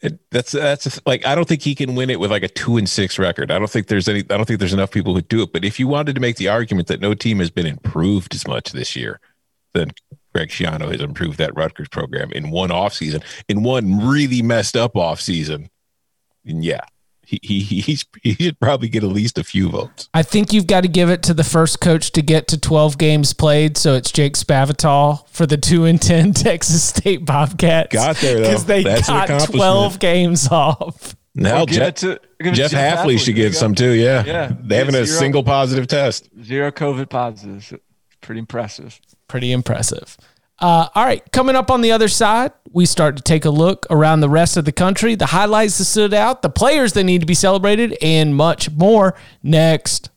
[0.00, 2.76] It, that's that's like I don't think he can win it with like a two
[2.76, 3.50] and six record.
[3.50, 4.20] I don't think there's any.
[4.20, 5.52] I don't think there's enough people who do it.
[5.52, 8.46] But if you wanted to make the argument that no team has been improved as
[8.46, 9.18] much this year,
[9.74, 9.90] then
[10.32, 14.94] Greg Schiano has improved that Rutgers program in one offseason, in one really messed up
[14.94, 15.68] offseason.
[16.44, 16.82] And yeah,
[17.28, 20.08] he he he's, he should probably get at least a few votes.
[20.14, 22.96] I think you've got to give it to the first coach to get to 12
[22.96, 23.76] games played.
[23.76, 27.92] So it's Jake Spavital for the 2 and 10 Texas State Bobcats.
[27.92, 28.38] Got there.
[28.40, 31.14] Because they That's an got 12 games off.
[31.34, 33.18] Now Or Jeff, it to- give it to Jeff Jeff Halfley Hafley.
[33.24, 33.90] should get some too.
[33.92, 34.52] Yeah, Yeah.
[34.60, 36.28] they haven't a single positive test.
[36.42, 37.72] Zero COVID positives.
[38.20, 38.98] Pretty impressive.
[39.28, 40.16] Pretty impressive.
[40.60, 43.86] Uh, all right, coming up on the other side, we start to take a look
[43.90, 47.20] around the rest of the country, the highlights that stood out, the players that need
[47.20, 50.10] to be celebrated, and much more next.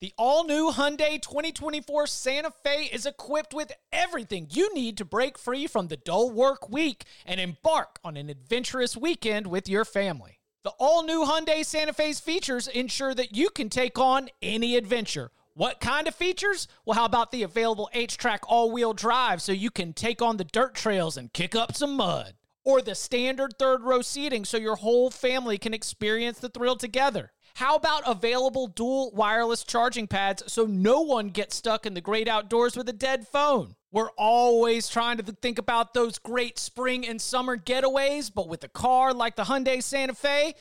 [0.00, 5.36] The all new Hyundai 2024 Santa Fe is equipped with everything you need to break
[5.36, 10.38] free from the dull work week and embark on an adventurous weekend with your family.
[10.62, 15.30] The all new Hyundai Santa Fe's features ensure that you can take on any adventure.
[15.58, 16.68] What kind of features?
[16.84, 20.36] Well, how about the available H track all wheel drive so you can take on
[20.36, 22.34] the dirt trails and kick up some mud?
[22.64, 27.32] Or the standard third row seating so your whole family can experience the thrill together?
[27.56, 32.28] How about available dual wireless charging pads so no one gets stuck in the great
[32.28, 33.74] outdoors with a dead phone?
[33.90, 38.68] We're always trying to think about those great spring and summer getaways, but with a
[38.68, 40.54] car like the Hyundai Santa Fe,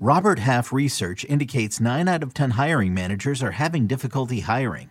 [0.00, 4.90] Robert Half research indicates 9 out of 10 hiring managers are having difficulty hiring.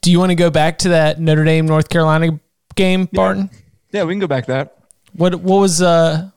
[0.00, 2.38] do you want to go back to that Notre Dame North Carolina
[2.74, 3.50] game, Barton?
[3.92, 4.76] Yeah, we can go back to that.
[5.14, 6.30] What what was uh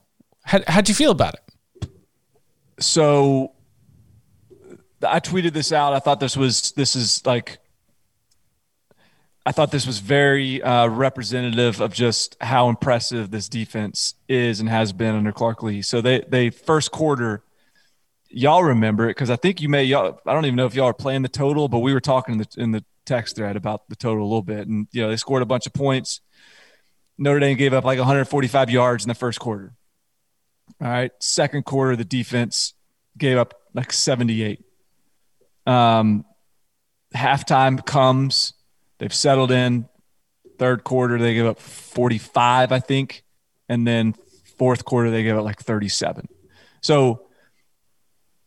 [0.43, 1.41] how, how'd you feel about it?
[2.83, 3.53] so
[5.03, 5.93] I tweeted this out.
[5.93, 7.59] I thought this was this is like
[9.45, 14.69] I thought this was very uh, representative of just how impressive this defense is and
[14.69, 15.81] has been under Clark Lea.
[15.81, 17.43] So they they first quarter,
[18.29, 20.19] y'all remember it because I think you may y'all.
[20.25, 22.39] I don't even know if y'all are playing the total, but we were talking in
[22.39, 25.17] the in the text thread about the total a little bit, and you know they
[25.17, 26.21] scored a bunch of points.
[27.17, 29.73] Notre Dame gave up like 145 yards in the first quarter.
[30.81, 31.11] All right.
[31.19, 32.73] Second quarter, the defense
[33.17, 34.63] gave up like 78.
[35.67, 36.25] Um,
[37.13, 38.53] halftime comes,
[38.97, 39.87] they've settled in.
[40.57, 43.23] Third quarter, they gave up 45, I think.
[43.67, 44.15] And then
[44.57, 46.27] fourth quarter, they gave up like 37.
[46.81, 47.27] So,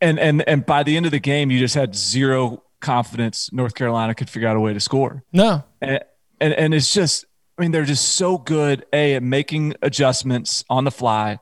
[0.00, 3.74] and and and by the end of the game, you just had zero confidence North
[3.74, 5.64] Carolina could figure out a way to score No.
[5.80, 6.00] and,
[6.40, 7.24] and and it's just
[7.58, 11.38] I mean they're just so good a at making adjustments on the fly.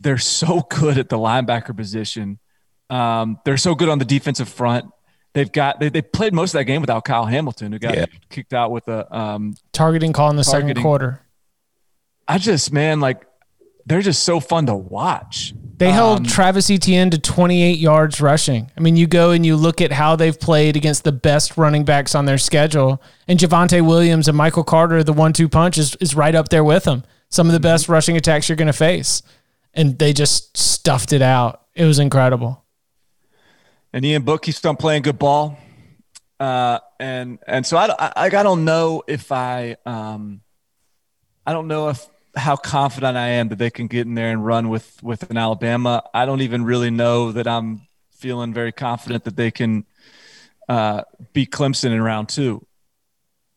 [0.00, 2.38] They're so good at the linebacker position.
[2.90, 4.86] Um, they're so good on the defensive front.
[5.34, 8.06] They've got they, they played most of that game without Kyle Hamilton, who got Yeah.
[8.28, 9.06] kicked out with a.
[9.16, 11.20] Um, Targeting call in the second quarter.
[12.28, 13.24] I just man like
[13.86, 15.54] they're just so fun to watch.
[15.82, 18.70] They held Um, Travis Etienne to 28 yards rushing.
[18.76, 21.84] I mean, you go and you look at how they've played against the best running
[21.84, 26.14] backs on their schedule, and Javonte Williams and Michael Carter, the one-two punch, is, is
[26.14, 27.02] right up there with them.
[27.30, 29.22] Some of the best rushing attacks you're going to face,
[29.74, 31.62] and they just stuffed it out.
[31.74, 32.62] It was incredible.
[33.92, 35.58] and Ian Book keeps on playing good ball.
[36.38, 40.42] Uh, and and so I, I I don't know if I um
[41.46, 44.44] I don't know if how confident I am that they can get in there and
[44.44, 46.02] run with with an Alabama.
[46.14, 49.84] I don't even really know that I'm feeling very confident that they can
[50.68, 52.66] uh, beat Clemson in round two.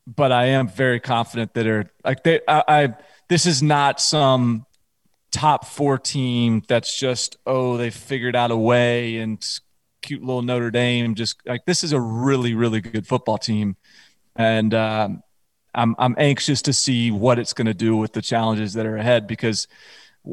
[0.08, 2.94] But I am very confident that are like they I, I
[3.28, 4.66] this is not some
[5.32, 9.44] top four team that's just oh they figured out a way and
[10.06, 11.16] cute little Notre Dame.
[11.16, 13.76] Just like this is a really, really good football team,
[14.36, 15.24] and um,
[15.76, 18.98] I'm I'm anxious to see what it's going to do with the challenges that are
[18.98, 19.68] ahead because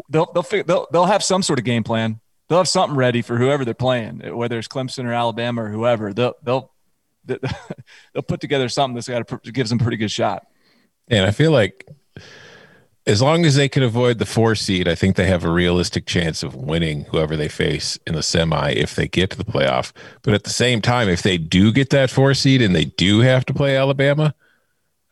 [0.08, 2.20] they'll they'll, figure, they'll they'll have some sort of game plan.
[2.48, 6.12] They'll have something ready for whoever they're playing, whether it's Clemson or Alabama or whoever.
[6.12, 6.72] They'll they'll
[7.24, 10.46] they'll put together something that's got to gives them a pretty good shot.
[11.08, 11.88] And I feel like
[13.06, 16.06] as long as they can avoid the four seed, I think they have a realistic
[16.06, 19.92] chance of winning whoever they face in the semi if they get to the playoff.
[20.22, 23.20] But at the same time, if they do get that four seed and they do
[23.20, 24.34] have to play Alabama,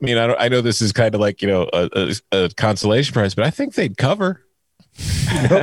[0.01, 2.49] I mean, I, I know this is kind of like you know a, a, a
[2.51, 4.43] consolation prize, but I think they'd cover.
[4.97, 5.63] You know?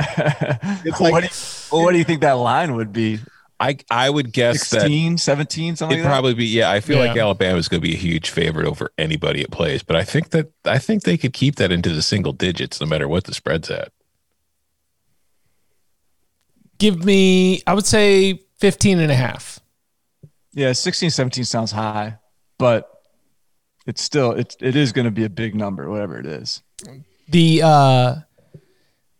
[0.84, 1.32] it's like, what do, you,
[1.72, 3.18] well, what do you think that line would be?
[3.60, 6.70] I I would guess 16, that 17, something it'd like probably be yeah.
[6.70, 7.08] I feel Yeah.
[7.08, 10.04] like Alabama is going to be a huge favorite over anybody it plays, but I
[10.04, 13.24] think that I think they could keep that into the single digits no matter what
[13.24, 13.90] the spread's at.
[16.78, 19.58] Give me, I would say 15 and a half.
[20.52, 22.18] Yeah, 16, 17 sounds high,
[22.58, 22.97] but
[23.88, 26.62] it's still it it is going to be a big number, whatever it is.
[27.28, 28.16] The uh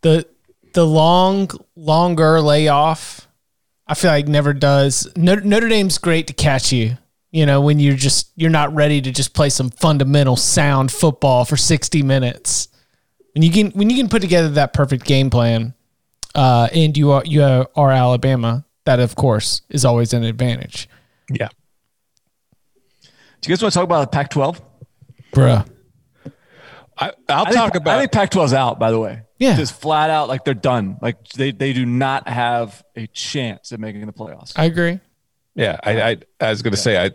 [0.03, 0.29] the
[0.75, 3.27] the long longer layoff,
[3.87, 5.11] I feel like never does.
[5.17, 6.99] Notre, Notre Dame's great to catch you.
[7.31, 11.47] You know, when you're just you're not ready to just play some fundamental sound football
[11.47, 12.69] for 60 minutes.
[13.35, 15.73] When you can when you can put together that perfect game plan,
[16.35, 20.91] uh, and you are you are, are Alabama, that of course is always an advantage.
[21.33, 21.49] Yeah.
[23.41, 24.61] Do you guys want to talk about the Pac-12?
[25.33, 25.69] Bruh.
[27.01, 28.79] I, I'll I talk think, about I think Pac-12's out.
[28.81, 29.55] By the way, Yeah.
[29.57, 30.99] just flat out like they're done.
[31.01, 34.53] Like they they do not have a chance at making the playoffs.
[34.57, 34.99] I agree.
[35.55, 37.11] Yeah, I, I I was gonna say I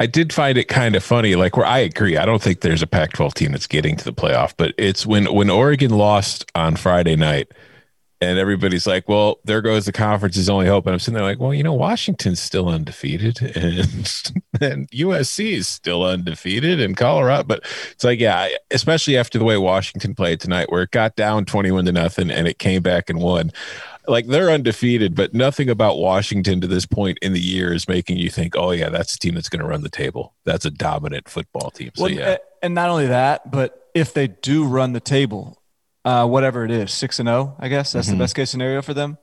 [0.00, 1.34] I did find it kind of funny.
[1.34, 4.12] Like where I agree, I don't think there's a Pac-12 team that's getting to the
[4.12, 7.48] playoff, but it's when when Oregon lost on Friday night,
[8.20, 11.38] and everybody's like, "Well, there goes the conference's only hope." And I'm sitting there like,
[11.38, 17.60] "Well, you know, Washington's still undefeated, and and USC is still undefeated, and Colorado." But
[17.92, 21.84] it's like, yeah, especially after the way Washington played tonight, where it got down 21
[21.86, 23.52] to nothing, and it came back and won
[24.08, 28.16] like they're undefeated, but nothing about Washington to this point in the year is making
[28.16, 30.34] you think, oh yeah, that's a team that's going to run the table.
[30.44, 31.90] That's a dominant football team.
[31.94, 35.55] So Well, yeah, and not only that, but if they do run the table,
[36.06, 38.12] uh, whatever it is, six and zero, I guess that's Mhm.
[38.12, 39.18] the best case scenario for them.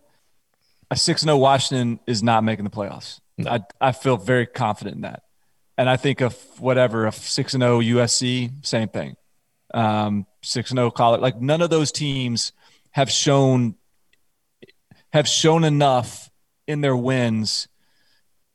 [0.91, 3.19] A six and zero Washington is not making the playoffs.
[3.38, 3.50] No.
[3.50, 5.24] I I feel very confident in that,
[5.78, 9.15] and I think of whatever a six and zero USC, same thing.
[9.74, 12.52] Um, six and zero college, like none of those teams
[12.91, 13.74] have shown
[15.13, 16.30] have shown enough
[16.67, 17.67] in their wins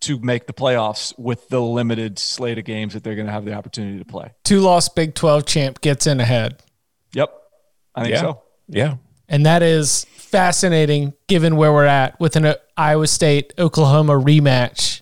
[0.01, 3.45] to make the playoffs with the limited slate of games that they're going to have
[3.45, 4.31] the opportunity to play.
[4.45, 6.63] Two loss Big 12 champ gets in ahead.
[7.15, 7.31] Yep.
[7.99, 8.21] I think Yeah.
[8.21, 8.43] so.
[8.69, 8.95] yeah,
[9.29, 15.01] And that is fascinating given where we're at with an uh, Iowa State Oklahoma rematch.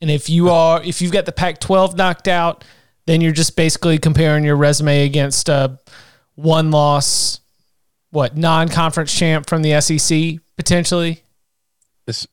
[0.00, 2.64] And if you are if you've got the Pac-12 knocked out,
[3.06, 5.78] then you're just basically comparing your resume against a
[6.34, 7.40] one loss
[8.10, 11.22] what non-conference champ from the SEC potentially.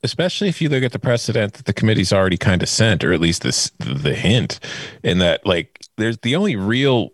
[0.03, 3.13] Especially if you look at the precedent that the committee's already kind of sent, or
[3.13, 4.59] at least this the hint,
[5.03, 7.11] in that like there's the only real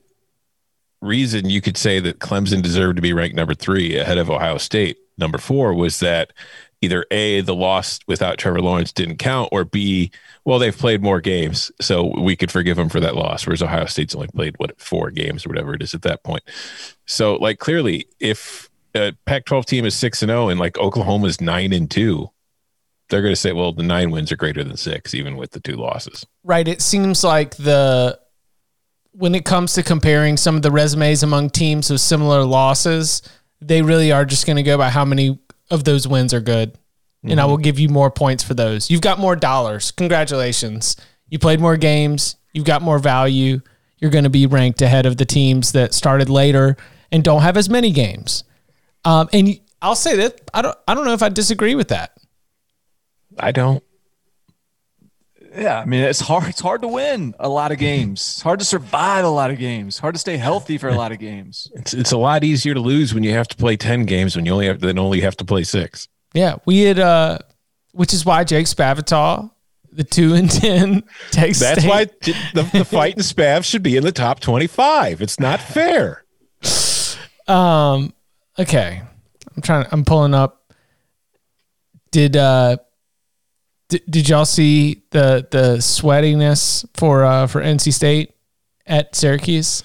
[1.06, 4.58] reason you could say that Clemson deserved to be ranked number three ahead of Ohio
[4.58, 6.34] State number four was that
[6.82, 10.12] either a the loss without Trevor Lawrence didn't count, or b
[10.44, 13.46] well they've played more games, so we could forgive them for that loss.
[13.46, 16.44] Whereas Ohio State's only played what four games or whatever it is at that point.
[17.06, 21.74] So like clearly, if a Pac-12 team is six and zero and like Oklahoma's nine
[21.74, 22.30] and two,
[23.10, 25.60] they're going to say, well, the nine wins are greater than six, even with the
[25.60, 26.26] two losses.
[26.44, 28.20] Right, it seems like the
[29.18, 33.22] when it comes to comparing some of the resumes among teams with similar losses,
[33.62, 35.40] they really are just going to go by how many
[35.72, 36.78] of those wins are good.
[37.28, 38.92] And I will give you more points for those.
[38.92, 39.90] You've got more dollars.
[39.90, 40.96] Congratulations.
[41.28, 42.36] You played more games.
[42.54, 43.62] You've got more value.
[43.98, 46.78] You're going to be ranked ahead of the teams that started later
[47.12, 48.44] and don't have as many games.
[49.06, 50.78] Um, and I'll say that I don't.
[50.88, 52.16] I don't know if I disagree with that.
[53.40, 53.84] I don't.
[55.58, 56.48] Yeah, I mean it's hard.
[56.50, 58.20] It's hard to win a lot of games.
[58.20, 59.98] It's hard to survive a lot of games.
[60.00, 61.72] Hard to stay healthy for a lot of games.
[61.76, 64.46] It's it's a lot easier to lose when you have to play ten games when
[64.46, 66.08] you only have then only have to play six.
[66.34, 67.40] Yeah, we had uh
[67.94, 69.52] which is why Jake Spavital,
[69.94, 72.06] the two and ten Texas That's State- why
[72.54, 75.22] the, the fight in Spav should be in the top 25.
[75.22, 76.26] It's not fair.
[77.48, 78.14] Um.
[78.60, 79.02] Okay.
[79.56, 79.86] I'm trying.
[79.92, 80.74] I'm pulling up.
[82.12, 82.78] Did uh.
[83.90, 88.34] Did, did y'all see the the sweatiness for uh for NC State
[88.88, 89.84] at Syracuse?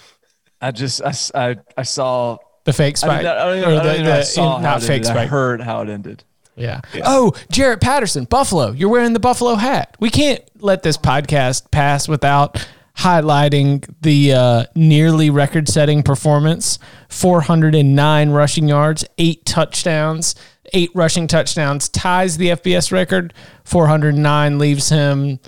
[0.60, 1.02] I just
[1.34, 4.18] I, I, I saw The fake spike I don't even, I don't the, even know
[4.18, 5.10] I saw in- not fake ended.
[5.10, 5.28] I spike.
[5.28, 6.24] heard how it ended.
[6.56, 6.80] Yeah.
[7.06, 8.72] Oh, Jaret Patterson, Buffalo.
[8.72, 9.96] You're wearing the Buffalo hat.
[9.98, 12.66] We can't let this podcast pass without
[13.00, 16.78] highlighting the uh, nearly record setting performance
[17.08, 20.34] 409 rushing yards, eight touchdowns,
[20.72, 23.32] eight rushing touchdowns, ties the FBS record.
[23.64, 25.38] 409 leaves him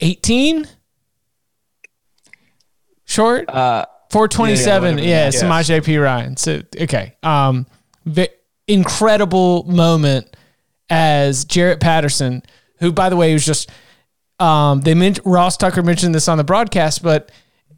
[0.00, 0.66] 18
[3.04, 3.48] short.
[3.48, 4.98] Uh, 427.
[4.98, 5.30] Yeah, Yeah, yeah.
[5.30, 6.38] Samaje Perine.
[6.38, 7.14] So okay.
[7.22, 7.66] Um
[8.06, 8.28] v-
[8.66, 10.34] incredible moment
[10.90, 12.42] as Jaret Patterson,
[12.78, 13.70] who by the way was just
[14.40, 17.30] um they meant Ross Tucker mentioned this on the broadcast, but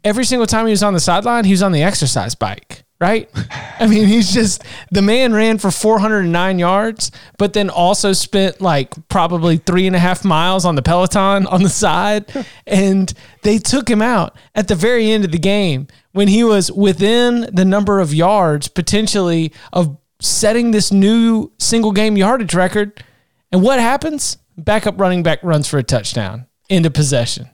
[0.03, 2.83] every single time he was on the sideline, he was on the exercise bike.
[2.99, 3.31] Right?
[3.79, 8.93] I mean, he's just the man ran for 409 yards, but then also spent like
[9.09, 12.31] probably three and a half miles on the Peloton on the side.
[12.67, 16.71] And they took him out at the very end of the game when he was
[16.71, 23.03] within the number of yards potentially of setting this new single game yardage record.
[23.51, 24.37] And what happens?
[24.57, 27.49] Backup running back runs for a touchdown into possession.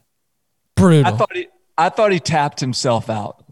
[0.76, 1.14] Brutal.
[1.14, 1.48] I thought he
[1.78, 3.44] I thought he tapped himself out.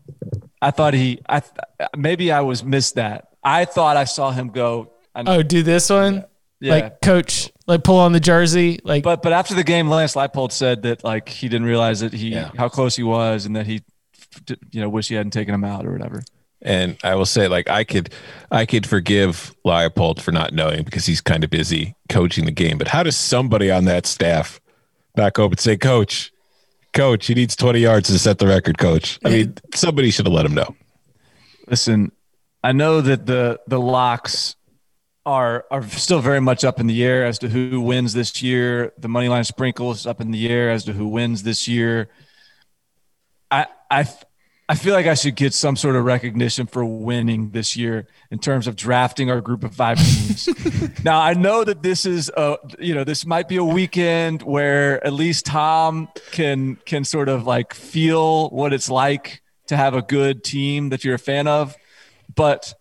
[0.62, 3.30] I thought he I th- maybe I was missed that.
[3.44, 4.94] I thought I saw him go.
[5.14, 6.26] I, oh, do this one?
[6.60, 6.74] Yeah.
[6.74, 8.80] Like coach, like pull on the jersey.
[8.84, 12.14] Like But but after the game, Lance Leipold said that like he didn't realize that
[12.14, 12.52] he Yeah.
[12.58, 13.82] how close he was and that he
[14.72, 16.22] you know wish he hadn't taken him out or whatever.
[16.62, 18.12] And I will say, like, I could,
[18.50, 22.80] I could forgive Leipold for not knowing because he's kind of busy coaching the game.
[22.80, 24.60] But how does somebody on that staff
[25.16, 26.32] back up and say, "Coach,
[26.94, 29.20] Coach, he needs 20 yards to set the record, Coach"?
[29.26, 30.76] I mean, somebody should have let him know.
[31.68, 32.12] Listen,
[32.64, 34.56] I know that the the locks
[35.26, 38.94] are are still very much up in the air as to who wins this year.
[38.98, 42.10] The money line sprinkle is up in the air as to who wins this year.
[43.50, 44.08] I I
[44.68, 48.40] I feel like I should get some sort of recognition for winning this year in
[48.40, 50.50] terms of drafting our group of five teams.
[51.04, 55.06] now I know that this is a you know this might be a weekend where
[55.06, 60.02] at least Tom can can sort of like feel what it's like to have a
[60.02, 61.76] good team that you're a fan of,
[62.34, 62.74] but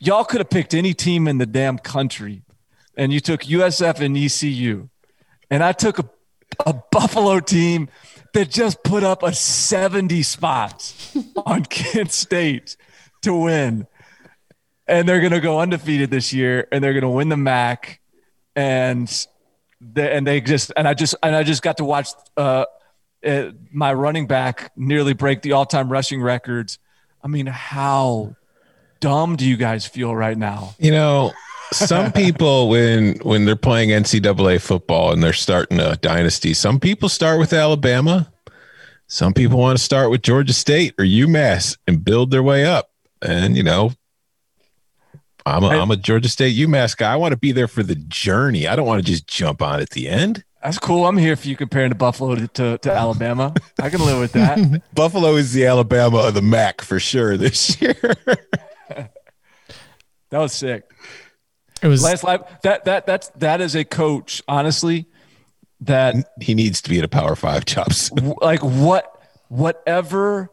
[0.00, 2.42] y'all could have picked any team in the damn country,
[2.96, 4.88] and you took USF and ECU,
[5.48, 6.10] and I took a,
[6.66, 7.88] a Buffalo team
[8.32, 12.76] that just put up a 70 spots on Kent State
[13.22, 13.86] to win.
[14.86, 18.00] And they're going to go undefeated this year and they're going to win the MAC.
[18.56, 19.08] And
[19.80, 22.64] they, and they just, and I just, and I just got to watch uh,
[23.24, 26.78] uh, my running back nearly break the all time rushing records.
[27.22, 28.36] I mean, how
[29.00, 30.74] dumb do you guys feel right now?
[30.78, 31.32] You know,
[31.72, 37.08] some people when when they're playing NCAA football and they're starting a dynasty, some people
[37.08, 38.32] start with Alabama.
[39.06, 42.90] Some people want to start with Georgia State or UMass and build their way up.
[43.20, 43.92] And you know,
[45.44, 47.12] I'm a, I'm a Georgia State UMass guy.
[47.12, 48.66] I want to be there for the journey.
[48.66, 50.44] I don't want to just jump on at the end.
[50.62, 51.06] That's cool.
[51.06, 53.52] I'm here for you comparing to Buffalo to, to, to Alabama.
[53.80, 54.82] I can live with that.
[54.94, 57.96] Buffalo is the Alabama of the MAC for sure this year.
[60.32, 60.90] That was sick.
[61.82, 65.06] It was Lance Lip, that that that's that is a coach, honestly,
[65.80, 67.88] that he needs to be at a Power Five job.
[68.40, 70.50] like what whatever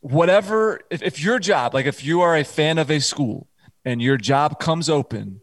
[0.00, 3.48] whatever if, if your job like if you are a fan of a school
[3.84, 5.40] and your job comes open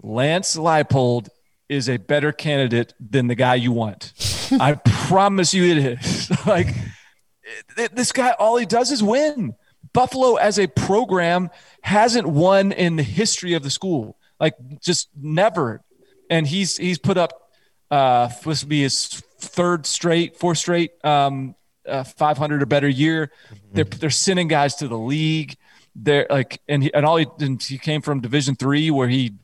[0.00, 1.28] lance leipold
[1.68, 4.12] is a better candidate than the guy you want.
[4.60, 6.30] I promise you it is.
[6.46, 6.74] Like
[7.76, 9.54] this guy all he does is win.
[9.92, 11.50] Buffalo as a program
[11.82, 15.82] hasn't won in the history of the school like just never.
[16.30, 17.50] And he's he's put up
[17.90, 21.54] uh supposed to be his third straight fourth straight um
[21.86, 23.30] uh, 500 or better year.
[23.72, 25.56] They're they're sending guys to the league.
[25.94, 29.34] They're like and he, and all he and he came from division 3 where he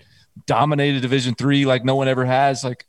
[0.46, 2.64] dominated division 3 like no one ever has.
[2.64, 2.86] Like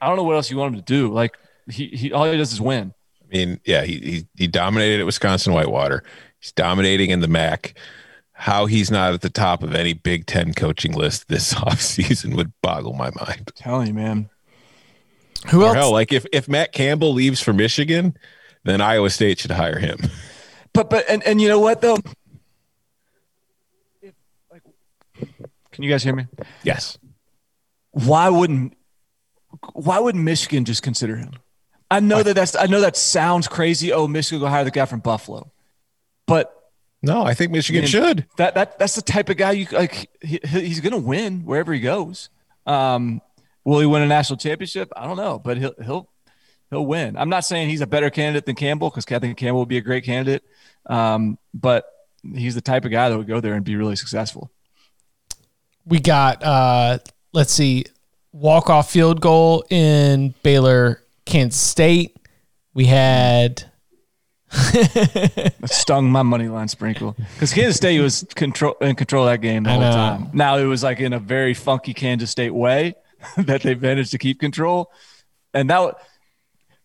[0.00, 1.12] i don't know what else you want him to do.
[1.12, 1.36] Like
[1.70, 2.92] he, he all he does is win.
[3.22, 6.02] I mean, yeah, he, he he dominated at Wisconsin Whitewater.
[6.40, 7.78] He's dominating in the MAC.
[8.40, 12.52] How he's not at the top of any Big Ten coaching list this offseason would
[12.62, 13.50] boggle my mind.
[13.56, 14.30] telling you man
[15.48, 15.76] who Or else?
[15.76, 18.16] hell, like if, if Matt Campbell leaves for Michigan,
[18.64, 19.98] then Iowa State should hire him.
[20.74, 21.96] But but and, and you know what though?
[24.02, 24.14] If,
[24.52, 24.62] like,
[25.72, 26.26] can you guys hear me?
[26.62, 26.98] Yes.
[27.90, 28.76] why wouldn't
[29.72, 31.32] why wouldn't Michigan just consider him?
[31.90, 33.92] I know that that's I know that sounds crazy.
[33.92, 35.50] Oh, Michigan will hire the guy from Buffalo,
[36.26, 36.54] but
[37.02, 38.26] No, I think Michigan I mean, should.
[38.38, 40.10] that that that's the type of guy you like.
[40.20, 42.28] He, he's going to win wherever he goes.
[42.66, 43.20] Um,
[43.64, 44.90] will he win a national championship?
[44.96, 46.10] I don't know, but he'll he'll
[46.70, 47.16] he'll win.
[47.16, 49.76] I'm not saying he's a better candidate than Campbell because I think Campbell would be
[49.78, 50.42] a great candidate,
[50.86, 51.84] um, but
[52.34, 54.50] he's the type of guy that would go there and be really successful.
[55.86, 56.98] we got uh
[57.32, 57.84] let's see
[58.32, 62.16] walk off field goal in Baylor Kansas State.
[62.74, 63.72] We had That
[65.66, 69.64] stung my money line sprinkle because Kansas State was control in control of that game
[69.64, 69.90] the I whole know.
[69.92, 70.30] time.
[70.32, 72.94] Now it was like in a very funky Kansas State way
[73.36, 74.90] that they managed to keep control,
[75.52, 75.96] and that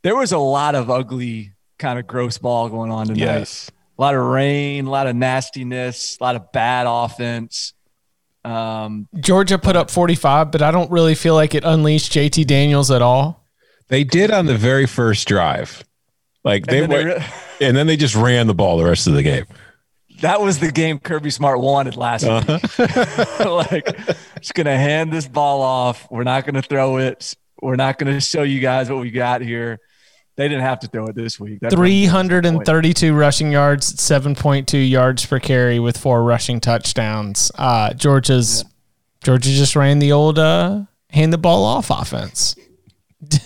[0.02, 3.20] there was a lot of ugly kind of gross ball going on tonight.
[3.20, 3.72] Yes.
[3.98, 7.74] a lot of rain, a lot of nastiness, a lot of bad offense.
[8.46, 12.92] Um, Georgia put up 45, but I don't really feel like it unleashed JT Daniels
[12.92, 13.48] at all.
[13.88, 15.84] They did on the very first drive.
[16.44, 17.26] Like they and then were, they re-
[17.68, 19.46] and then they just ran the ball the rest of the game.
[20.22, 22.60] that was the game Kirby Smart wanted last Uh-huh.
[22.62, 23.40] week.
[23.72, 24.08] like,
[24.40, 26.08] just gonna hand this ball off.
[26.12, 27.36] We're not gonna throw it.
[27.62, 29.80] We're not gonna show you guys what we got here.
[30.36, 31.60] They didn't have to throw it this week.
[31.60, 32.66] That brings me to the point.
[32.66, 37.52] 332 rushing yards, 7.2 yards per carry with four rushing touchdowns.
[37.56, 38.66] Uh, Georgia's
[39.24, 40.82] Georgia just ran the old uh,
[41.12, 42.56] hand the ball off offense.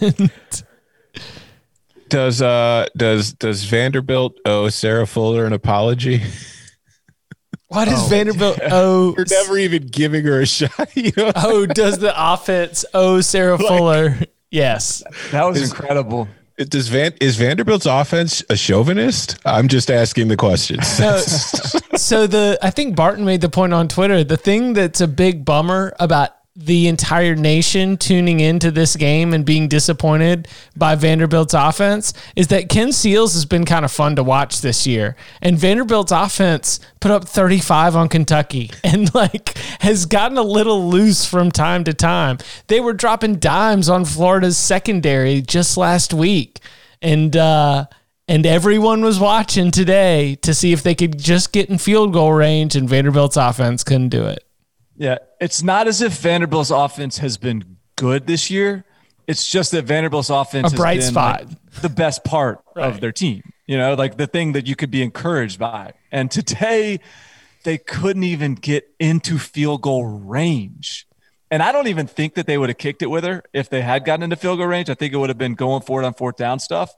[2.09, 6.21] Does uh does does Vanderbilt owe Sarah Fuller an apology
[7.69, 10.89] Why does Vanderbilt owe for never even giving her a shot?
[10.95, 11.31] You know?
[11.35, 14.17] Oh, does the offense owe Sarah Fuller?
[14.49, 15.03] Yes.
[15.31, 16.29] That was incredible.
[16.57, 19.37] It- Does Van is Vanderbilt's offense a chauvinist?
[19.45, 20.99] I'm just asking the questions.
[20.99, 24.23] No, so the I think Barton made the point on Twitter.
[24.23, 29.45] The thing that's a big bummer about the entire nation tuning into this game and
[29.45, 34.23] being disappointed by Vanderbilt's offense is that Ken Seals has been kind of fun to
[34.23, 35.15] watch this year.
[35.39, 41.27] And Vanderbilt's offense put up 35 on Kentucky and like has gotten a little loose
[41.27, 42.39] from time to time.
[42.65, 46.59] They were dropping dimes on Florida's secondary just last week.
[47.03, 47.85] And uh
[48.27, 52.33] and everyone was watching today to see if they could just get in field goal
[52.33, 54.46] range, and Vanderbilt's offense couldn't do it.
[54.97, 58.83] Yeah, it's not as if Vanderbilt's offense has been good this year.
[59.27, 61.45] It's just that Vanderbilt's offense A bright spot.
[61.45, 62.87] like, the best part Right.
[62.87, 63.43] of their team.
[63.67, 65.93] You know, like the thing that you could be encouraged by.
[66.11, 66.99] And today,
[67.63, 71.05] they couldn't even get into field goal range.
[71.51, 73.81] And I don't even think that they would have kicked it with her if they
[73.81, 74.89] had gotten into field goal range.
[74.89, 76.95] I think it would have been going for it on fourth down stuff.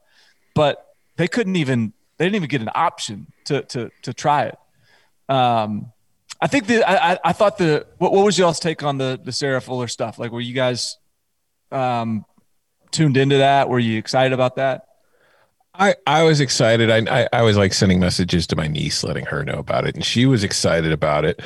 [0.54, 0.86] But
[1.16, 4.58] they couldn't even they didn't even get an option to to to try it.
[5.28, 5.92] Um,
[6.42, 9.32] I think the I, I, thought the what, what was y'all's take on the the
[9.32, 10.18] Sarah Fuller stuff?
[10.18, 10.96] Like, were you guys
[11.70, 12.24] um,
[12.90, 13.68] tuned into that?
[13.68, 14.86] Were you excited about that?
[15.74, 16.90] I, I was excited.
[16.90, 19.94] I, I I was like sending messages to my niece, letting her know about it,
[19.94, 21.40] and she was excited about it.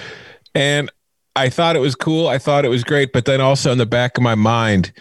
[0.54, 0.90] And
[1.36, 2.28] I thought it was cool.
[2.28, 3.12] I thought it was great.
[3.12, 4.92] But then also in the back of my mind,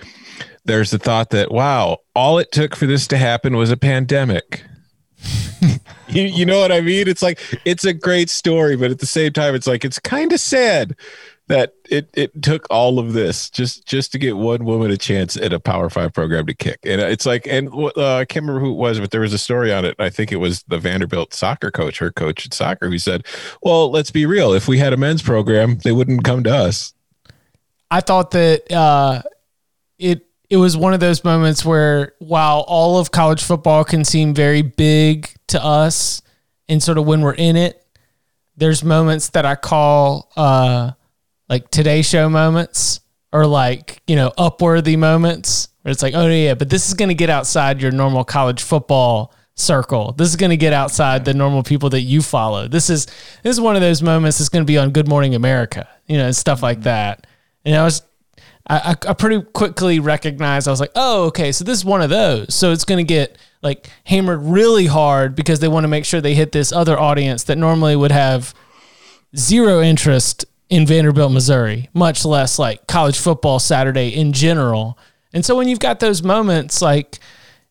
[0.65, 4.63] there's the thought that wow, all it took for this to happen was a pandemic.
[6.07, 7.07] you, you know what I mean?
[7.07, 10.31] It's like it's a great story, but at the same time, it's like it's kind
[10.31, 10.95] of sad
[11.47, 15.35] that it it took all of this just just to get one woman a chance
[15.35, 16.79] at a Power Five program to kick.
[16.83, 19.37] And it's like, and uh, I can't remember who it was, but there was a
[19.37, 19.95] story on it.
[19.99, 23.25] I think it was the Vanderbilt soccer coach, her coach at soccer, who said,
[23.61, 24.53] "Well, let's be real.
[24.53, 26.93] If we had a men's program, they wouldn't come to us."
[27.91, 29.21] I thought that uh,
[29.99, 34.35] it it was one of those moments where while all of college football can seem
[34.35, 36.21] very big to us,
[36.69, 37.83] and sort of when we're in it,
[38.55, 40.91] there's moments that I call uh,
[41.49, 42.99] like Today Show moments
[43.31, 47.09] or like you know upworthy moments where it's like, oh yeah, but this is going
[47.09, 50.11] to get outside your normal college football circle.
[50.11, 52.67] This is going to get outside the normal people that you follow.
[52.67, 53.07] This is
[53.41, 56.17] this is one of those moments that's going to be on Good Morning America, you
[56.17, 57.25] know, and stuff like that.
[57.65, 58.03] And I was,
[58.65, 62.09] I, I pretty quickly recognized I was like, oh, okay, so this is one of
[62.09, 62.55] those.
[62.55, 66.21] So it's going to get like hammered really hard because they want to make sure
[66.21, 68.53] they hit this other audience that normally would have
[69.35, 74.97] zero interest in Vanderbilt, Missouri, much less like college football Saturday in general.
[75.33, 77.19] And so when you've got those moments, like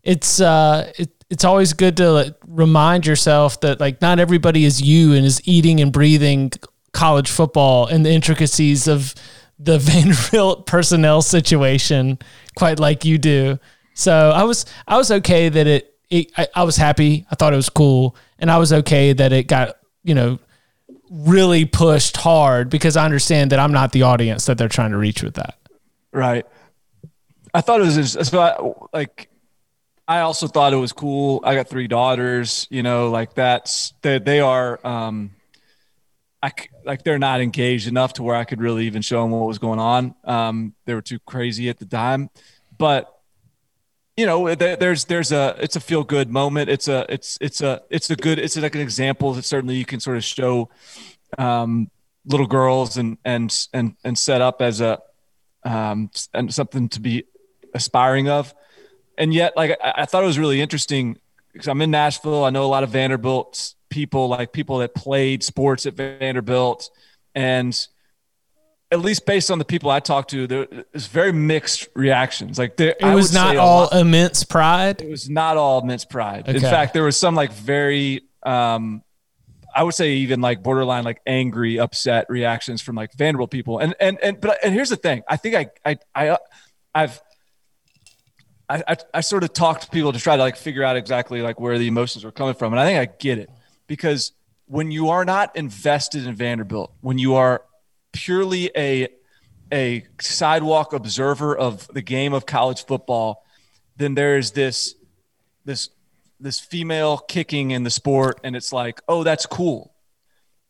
[0.02, 4.82] it's uh, it, it's always good to like, remind yourself that like not everybody is
[4.82, 6.52] you and is eating and breathing
[6.92, 9.14] college football and the intricacies of
[9.62, 12.18] the Vanderbilt personnel situation
[12.56, 13.58] quite like you do.
[13.94, 17.26] So I was I was okay that it, it I, I was happy.
[17.30, 20.38] I thought it was cool, and I was okay that it got you know
[21.10, 24.96] really pushed hard because I understand that I'm not the audience that they're trying to
[24.96, 25.58] reach with that.
[26.10, 26.46] Right.
[27.52, 28.56] I thought it was I,
[28.94, 29.28] like
[30.08, 31.42] I also thought it was cool.
[31.44, 35.32] I got three daughters, you know, like that's they, they are um
[36.42, 36.52] I
[36.84, 39.58] like they're not engaged enough to where I could really even show them what was
[39.58, 40.14] going on.
[40.24, 42.30] Um they were too crazy at the time.
[42.76, 43.08] But
[44.16, 46.68] you know, there's there's a it's a feel good moment.
[46.68, 49.84] It's a it's it's a it's a good it's like an example that certainly you
[49.84, 50.68] can sort of show
[51.38, 51.90] um
[52.26, 55.00] little girls and and and and set up as a
[55.64, 57.24] um and something to be
[57.74, 58.54] aspiring of.
[59.16, 61.18] And yet, like I, I thought it was really interesting
[61.52, 62.44] because I'm in Nashville.
[62.44, 66.90] I know a lot of Vanderbilt people, like people that played sports at Vanderbilt,
[67.34, 67.78] and
[68.90, 72.58] at least based on the people I talked to, there was very mixed reactions.
[72.58, 75.00] Like there, it was not all lot, immense pride.
[75.00, 76.48] It was not all immense pride.
[76.48, 76.56] Okay.
[76.56, 79.02] In fact, there was some like very, um,
[79.74, 83.78] I would say even like borderline like angry, upset reactions from like Vanderbilt people.
[83.78, 85.22] And and and but and here's the thing.
[85.28, 86.38] I think I I I
[86.94, 87.22] I've
[88.68, 91.40] I, I, I sort of talked to people to try to like figure out exactly
[91.42, 93.50] like where the emotions were coming from, and I think I get it
[93.86, 94.32] because
[94.66, 97.62] when you are not invested in Vanderbilt, when you are
[98.12, 99.08] purely a
[99.72, 103.44] a sidewalk observer of the game of college football,
[103.96, 104.94] then there's this
[105.64, 105.90] this
[106.40, 109.94] this female kicking in the sport, and it's like, oh, that's cool.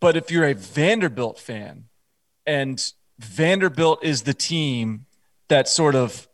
[0.01, 1.85] But if you're a Vanderbilt fan,
[2.47, 5.07] and Vanderbilt is the team
[5.49, 6.29] that sort of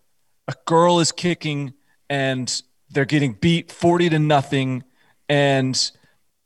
[0.46, 1.74] a girl is kicking
[2.08, 4.84] and they're getting beat 40 to nothing
[5.28, 5.90] and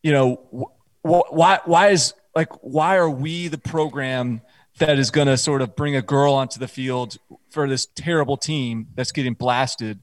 [0.02, 0.70] you know
[1.02, 4.40] wh- why why is like why are we the program
[4.78, 7.18] that is going to sort of bring a girl onto the field
[7.50, 10.00] for this terrible team that's getting blasted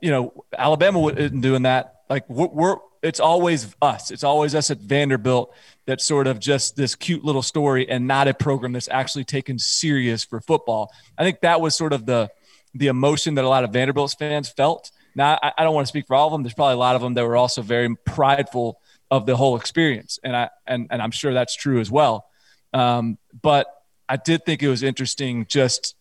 [0.00, 4.70] you know alabama isn't doing that like we're, we're it's always us it's always us
[4.70, 5.54] at vanderbilt
[5.86, 9.58] that's sort of just this cute little story and not a program that's actually taken
[9.58, 12.28] serious for football i think that was sort of the
[12.78, 14.90] the emotion that a lot of Vanderbilt fans felt.
[15.14, 16.42] Now, I, I don't want to speak for all of them.
[16.42, 20.18] There's probably a lot of them that were also very prideful of the whole experience,
[20.22, 22.26] and I and and I'm sure that's true as well.
[22.72, 23.66] Um, but
[24.08, 25.94] I did think it was interesting just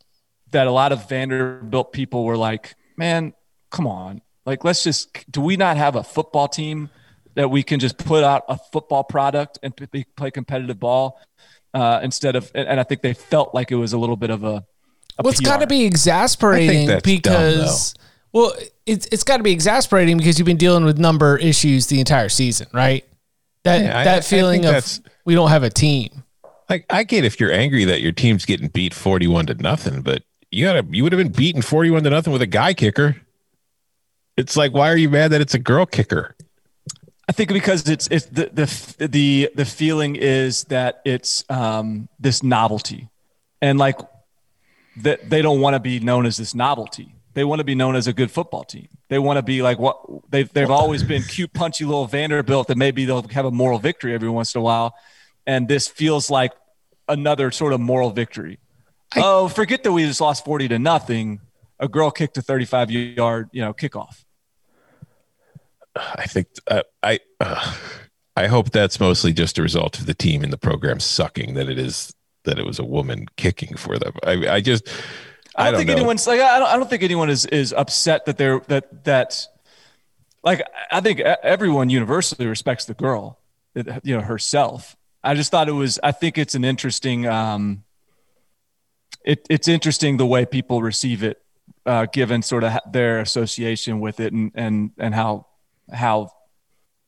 [0.51, 3.33] that a lot of Vanderbilt people were like, "Man,
[3.71, 4.21] come on!
[4.45, 6.89] Like, let's just do we not have a football team
[7.35, 9.75] that we can just put out a football product and
[10.15, 11.19] play competitive ball
[11.73, 14.43] uh, instead of?" And I think they felt like it was a little bit of
[14.43, 14.65] a
[15.23, 18.03] well, it's got to be exasperating because, dumb,
[18.35, 18.53] well,
[18.85, 22.27] it's it's got to be exasperating because you've been dealing with number issues the entire
[22.27, 23.05] season, right?
[23.63, 26.25] That yeah, that I, feeling I of we don't have a team.
[26.69, 30.21] Like I get if you're angry that your team's getting beat forty-one to nothing, but
[30.51, 33.15] you gotta you would have been beaten forty-one to nothing with a guy kicker.
[34.35, 36.35] It's like why are you mad that it's a girl kicker?
[37.29, 42.43] I think because it's it's the the the the feeling is that it's um this
[42.43, 43.07] novelty,
[43.61, 43.97] and like
[44.97, 47.14] that they don't want to be known as this novelty.
[47.35, 48.87] They want to be known as a good football team.
[49.09, 52.77] They want to be like what they've they've always been cute, punchy little Vanderbilt that
[52.77, 54.95] maybe they'll have a moral victory every once in a while.
[55.45, 56.53] And this feels like
[57.07, 58.59] another sort of moral victory.
[59.13, 61.41] I, oh, forget that we just lost 40 to nothing.
[61.79, 64.23] A girl kicked a 35 yard, you know, kickoff.
[65.95, 67.75] I think uh, I uh,
[68.37, 71.69] I hope that's mostly just a result of the team and the program sucking that
[71.69, 72.13] it is
[72.45, 74.13] that it was a woman kicking for them.
[74.23, 74.87] I, I just,
[75.57, 75.95] I don't, I don't think know.
[75.95, 79.47] anyone's like, I don't, I don't think anyone is, is upset that they're, that, that,
[80.43, 83.39] like, I think everyone universally respects the girl,
[83.75, 84.95] you know, herself.
[85.23, 87.83] I just thought it was, I think it's an interesting, um,
[89.23, 91.41] it, it's interesting the way people receive it,
[91.85, 95.47] uh, given sort of their association with it and, and, and how,
[95.91, 96.31] how,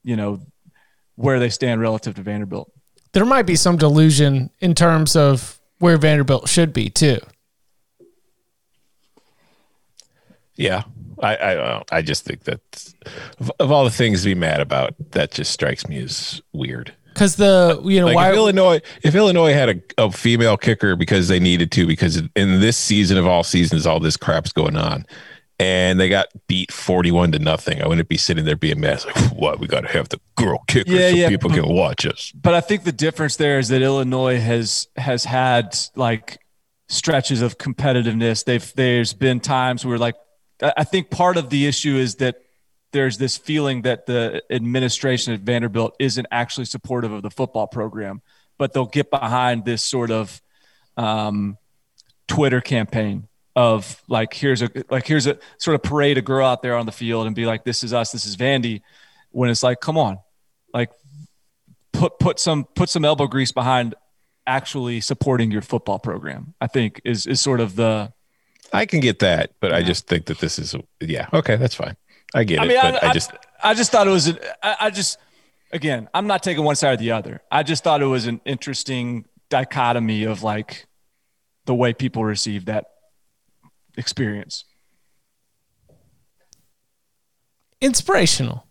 [0.03, 0.39] you know,
[1.15, 2.71] where they stand relative to Vanderbilt
[3.13, 7.17] there might be some delusion in terms of where Vanderbilt should be too.
[10.57, 10.83] Yeah,
[11.21, 12.93] I I, uh, I just think that
[13.59, 16.93] of all the things to be mad about, that just strikes me as weird.
[17.13, 20.95] Because the you know like why if Illinois if Illinois had a, a female kicker
[20.95, 24.75] because they needed to because in this season of all seasons all this crap's going
[24.75, 25.05] on
[25.59, 27.81] and they got beat 41 to nothing.
[27.81, 29.59] I wouldn't be sitting there being mad like, what?
[29.59, 32.31] We got to have the girl kicker yeah, so yeah, people but, can watch us.
[32.35, 36.39] But I think the difference there is that Illinois has has had like
[36.87, 38.45] stretches of competitiveness.
[38.45, 40.15] They've there's been times where like
[40.61, 42.37] I think part of the issue is that
[42.91, 48.21] there's this feeling that the administration at Vanderbilt isn't actually supportive of the football program,
[48.57, 50.41] but they'll get behind this sort of
[50.95, 51.57] um,
[52.27, 56.61] Twitter campaign of like here's a like here's a sort of parade a girl out
[56.61, 58.81] there on the field and be like this is us this is Vandy
[59.31, 60.19] when it's like come on
[60.73, 60.91] like
[61.91, 63.95] put put some put some elbow grease behind
[64.45, 68.13] actually supporting your football program I think is is sort of the
[68.73, 71.95] I can get that, but I just think that this is yeah okay, that's fine.
[72.33, 73.31] I get I it, mean, but I, I, I just
[73.63, 74.27] I just thought it was.
[74.27, 75.17] An, I, I just,
[75.71, 77.41] again, I'm not taking one side or the other.
[77.51, 80.87] I just thought it was an interesting dichotomy of like
[81.65, 82.85] the way people receive that
[83.95, 84.65] experience.
[87.79, 88.65] Inspirational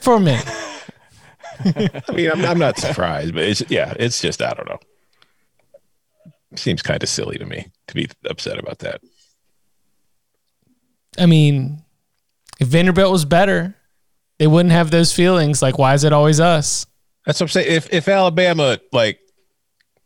[0.00, 0.38] for me.
[1.64, 4.78] I mean I'm, I'm not surprised, but it's yeah, it's just I don't know.
[6.54, 9.00] Seems kind of silly to me to be upset about that.
[11.18, 11.82] I mean,
[12.60, 13.74] if Vanderbilt was better,
[14.38, 15.62] they wouldn't have those feelings.
[15.62, 16.86] Like, why is it always us?
[17.24, 17.72] That's what I'm saying.
[17.72, 19.18] If if Alabama like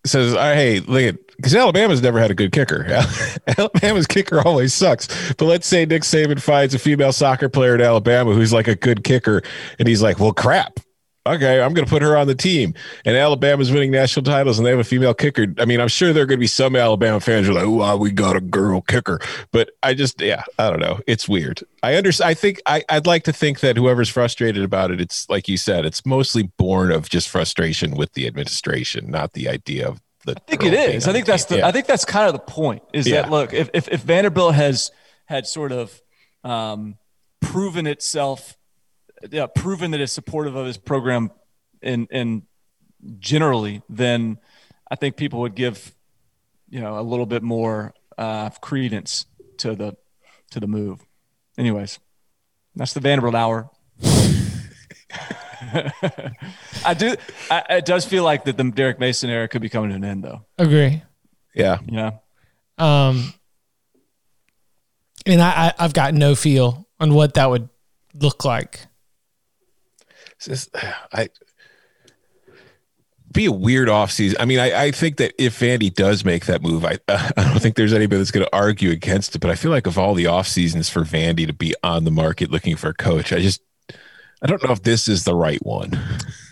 [0.06, 2.86] says, "All right, "Hey, look at," because Alabama's never had a good kicker.
[3.58, 5.34] Alabama's kicker always sucks.
[5.34, 8.74] But let's say Nick Saban finds a female soccer player at Alabama who's like a
[8.74, 9.42] good kicker,
[9.78, 10.80] and he's like, "Well, crap."
[11.26, 12.72] Okay, I'm going to put her on the team.
[13.04, 15.46] And Alabama's winning national titles, and they have a female kicker.
[15.58, 17.66] I mean, I'm sure there are going to be some Alabama fans who are like,
[17.66, 19.20] "Oh, we got a girl kicker."
[19.52, 21.00] But I just, yeah, I don't know.
[21.06, 21.62] It's weird.
[21.82, 22.30] I understand.
[22.30, 25.58] I think I, I'd like to think that whoever's frustrated about it, it's like you
[25.58, 30.32] said, it's mostly born of just frustration with the administration, not the idea of the.
[30.32, 31.06] I think it is.
[31.06, 31.62] I think that's the.
[31.66, 32.82] I think that's kind of the point.
[32.94, 33.22] Is Yeah.
[33.22, 34.90] that look if, if if Vanderbilt has
[35.26, 36.00] had sort of
[36.44, 36.96] um,
[37.42, 38.56] proven itself,
[39.30, 41.30] yeah, proven that it's supportive of his program,
[41.82, 42.42] and in
[43.18, 44.38] generally, then
[44.90, 45.94] I think people would give,
[46.68, 49.26] you know, a little bit more uh, credence
[49.58, 49.96] to the
[50.50, 51.04] to the move.
[51.58, 51.98] Anyways,
[52.74, 53.70] that's the Vanderbilt hour.
[56.84, 57.14] I do.
[57.50, 60.04] I, it does feel like that the Derek Mason era could be coming to an
[60.04, 60.44] end, though.
[60.58, 61.02] Agree.
[61.54, 61.78] Yeah.
[61.86, 62.12] Yeah.
[62.78, 63.34] Um,
[65.26, 67.68] and I, I, I've got no feel on what that would
[68.14, 68.80] look like.
[70.40, 70.74] Just,
[71.12, 71.28] I
[73.32, 74.36] be a weird offseason.
[74.40, 77.60] I mean, I, I think that if Vandy does make that move, I I don't
[77.60, 79.38] think there's anybody that's going to argue against it.
[79.40, 82.10] But I feel like of all the off seasons for Vandy to be on the
[82.10, 83.62] market looking for a coach, I just
[84.42, 85.98] I don't know if this is the right one.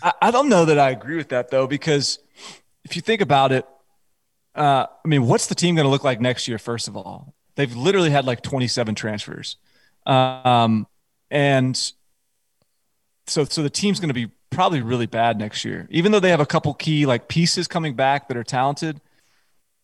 [0.01, 2.19] I, I don't know that I agree with that though, because
[2.83, 3.65] if you think about it,
[4.55, 6.57] uh, I mean, what's the team going to look like next year?
[6.57, 9.57] First of all, they've literally had like 27 transfers,
[10.05, 10.87] um,
[11.29, 11.91] and
[13.29, 15.87] so so the team's going to be probably really bad next year.
[15.89, 18.99] Even though they have a couple key like pieces coming back that are talented,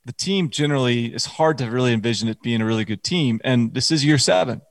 [0.05, 3.39] the team generally is hard to really envision it being a really good team.
[3.43, 4.61] And this is year seven,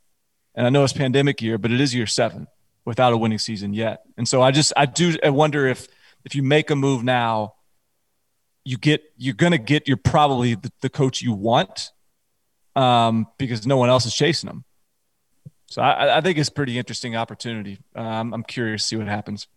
[0.55, 2.47] and I know it's pandemic year, but it is year seven
[2.85, 4.03] without a winning season yet.
[4.17, 5.89] And so I just I do I wonder if
[6.25, 7.55] if you make a move now,
[8.65, 11.91] you get you're going to get you're probably the, the coach you want
[12.77, 14.65] um, because no one else is chasing them.
[15.75, 17.81] So I, I think it's pretty interesting opportunity.
[17.97, 19.49] Um, I'm curious to see what happens.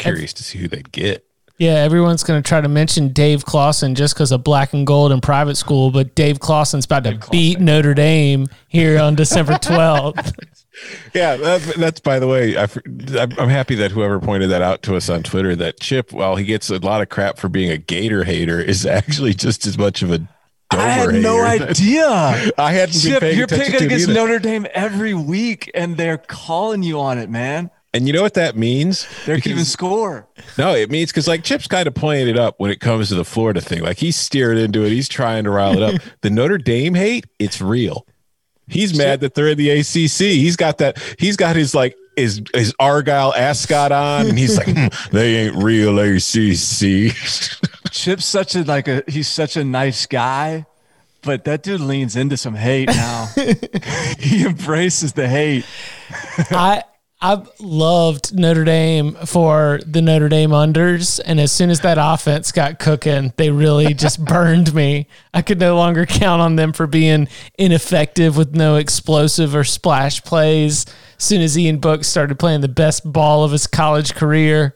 [0.00, 1.24] Curious to see who they'd get.
[1.58, 5.12] Yeah, everyone's going to try to mention Dave Clawson just because of black and gold
[5.12, 9.52] in private school, but Dave Clawson's about to Dave beat Notre Dame here on December
[9.62, 10.32] 12th.
[11.14, 12.56] Yeah, that, that's by the way.
[12.56, 16.12] I, I'm I'm happy that whoever pointed that out to us on Twitter that Chip,
[16.12, 19.68] while he gets a lot of crap for being a Gator hater, is actually just
[19.68, 20.26] as much of a.
[20.70, 21.66] I had no hater.
[21.68, 22.06] idea.
[22.58, 24.14] I hadn't Chip, paying you're picking against either.
[24.14, 27.70] Notre Dame every week, and they're calling you on it, man.
[27.92, 29.06] And you know what that means?
[29.24, 30.26] They're Because- keeping score.
[30.58, 33.14] No, it means because like Chip's kind of playing it up when it comes to
[33.14, 33.82] the Florida thing.
[33.82, 34.90] Like he's steering into it.
[34.90, 36.02] He's trying to rile it up.
[36.22, 38.04] the Notre Dame hate, it's real.
[38.66, 40.18] He's mad that they're in the ACC.
[40.32, 40.98] He's got that.
[41.20, 45.56] He's got his like his his Argyle ascot on, and he's like, "Hmm, they ain't
[45.62, 47.14] real ACC.
[47.94, 50.66] Chip's such a like a he's such a nice guy,
[51.22, 53.30] but that dude leans into some hate now.
[54.18, 55.64] he embraces the hate.
[56.50, 56.82] I
[57.22, 62.50] I've loved Notre Dame for the Notre Dame unders, and as soon as that offense
[62.50, 65.06] got cooking, they really just burned me.
[65.32, 70.20] I could no longer count on them for being ineffective with no explosive or splash
[70.24, 70.84] plays.
[71.16, 74.74] As soon as Ian Book started playing the best ball of his college career,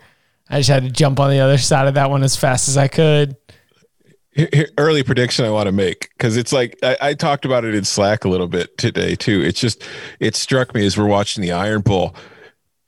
[0.51, 2.77] I just had to jump on the other side of that one as fast as
[2.77, 3.37] I could.
[4.79, 7.85] Early prediction I want to make because it's like I, I talked about it in
[7.85, 9.43] Slack a little bit today too.
[9.43, 9.83] It's just
[10.21, 12.15] it struck me as we're watching the Iron Bowl.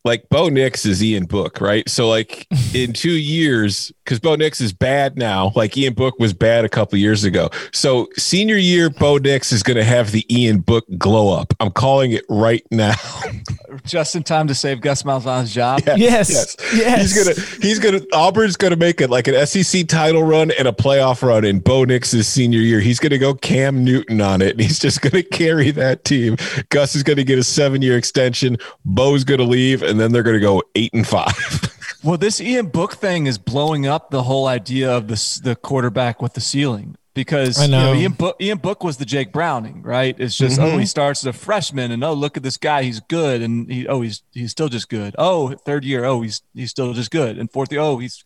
[0.05, 1.89] Like Bo Nix is Ian Book, right?
[1.89, 6.33] So like in two years, because Bo Nix is bad now, like Ian Book was
[6.33, 7.51] bad a couple years ago.
[7.73, 11.53] So senior year, Bo Nix is going to have the Ian Book glow up.
[11.61, 12.95] I'm calling it right now.
[13.85, 15.81] Just in time to save Gus Malzahn's job.
[15.97, 17.01] Yes, yes.
[17.01, 20.73] He's gonna he's gonna Auburn's gonna make it like an SEC title run and a
[20.73, 22.81] playoff run in Bo Nix's senior year.
[22.81, 26.37] He's gonna go Cam Newton on it, and he's just gonna carry that team.
[26.71, 28.57] Gus is gonna get a seven year extension.
[28.85, 31.35] Bo's gonna leave, and then they're gonna go eight and five.
[32.03, 36.23] Well, this Ian Book thing is blowing up the whole idea of this the quarterback
[36.23, 36.97] with the ceiling.
[37.13, 38.01] because I you know, know.
[38.01, 40.19] Ian, Book, Ian Book was the Jake Browning, right?
[40.19, 40.85] It's just oh he mm-hmm.
[40.85, 44.01] starts as a freshman and oh look at this guy he's good and he oh
[44.01, 45.15] he's he's still just good.
[45.19, 48.25] Oh third year oh he's he's still just good and fourth year oh he's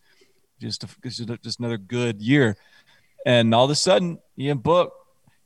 [0.61, 2.55] just a, just, just another good year.
[3.25, 4.93] And all of a sudden Ian Book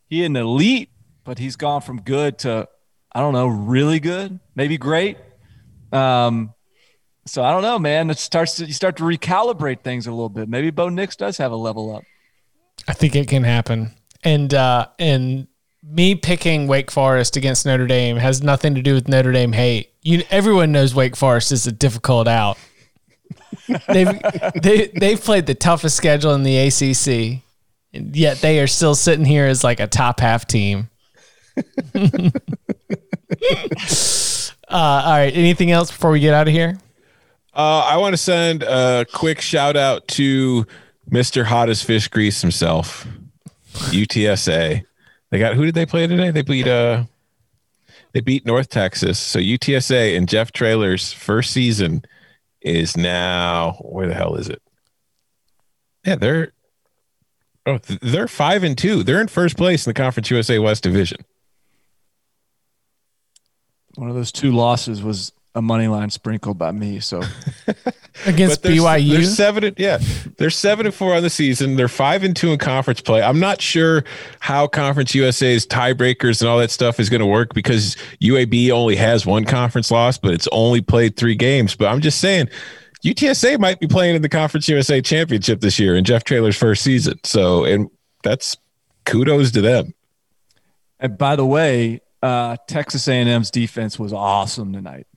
[0.08, 0.90] he an elite,
[1.24, 2.68] but he's gone from good to
[3.12, 5.18] I don't know really good, maybe great.
[5.92, 6.54] Um,
[7.30, 8.10] so I don't know, man.
[8.10, 10.50] It starts to you start to recalibrate things a little bit.
[10.50, 12.04] Maybe Bo Nix does have a level up.
[12.88, 13.94] I think it can happen.
[14.24, 15.48] And uh and
[15.84, 19.94] me picking Wake Forest against Notre Dame has nothing to do with Notre Dame hate.
[20.02, 22.58] You everyone knows Wake Forest is a difficult out.
[23.88, 24.20] they've
[24.62, 27.44] they they've played the toughest schedule in the ACC,
[27.94, 30.90] and yet they are still sitting here as like a top half team.
[34.70, 35.36] uh, all right.
[35.36, 36.78] Anything else before we get out of here?
[37.54, 40.66] Uh, I want to send a quick shout out to
[41.10, 41.44] Mr.
[41.44, 43.08] Hottest Fish Grease himself,
[43.74, 44.84] UTSA.
[45.32, 46.32] They got who did they play today?
[46.32, 47.04] They beat uh
[48.14, 49.20] they beat North Texas.
[49.20, 52.04] So UTSA and Jeff Traylor's first season
[52.62, 54.62] is now where the hell is it?
[56.06, 56.54] Yeah, they're
[57.66, 59.04] oh they're five and two.
[59.04, 61.20] They're in first place in the Conference USA West Division.
[64.00, 67.02] One of those two losses was a money line sprinkled by me.
[67.02, 67.22] So
[68.26, 69.12] Against they're, BYU?
[69.12, 69.64] They're seven.
[69.66, 70.00] And, yeah,
[70.38, 71.76] they're seven and four on the season.
[71.76, 73.22] They're five and two in conference play.
[73.22, 74.06] I'm not sure
[74.40, 78.96] how Conference USA's tiebreakers and all that stuff is going to work because UAB only
[78.96, 81.76] has one conference loss, but it's only played three games.
[81.76, 82.50] But I'm just saying.
[83.04, 86.84] UTSA might be playing in the Conference USA Championship this year in Jeff Traylor's first
[86.84, 87.18] season.
[87.24, 87.90] So, and
[88.24, 88.58] that's
[89.06, 89.94] kudos to them.
[91.00, 95.08] and by the way, uh, Texas A&M's defense was awesome tonight.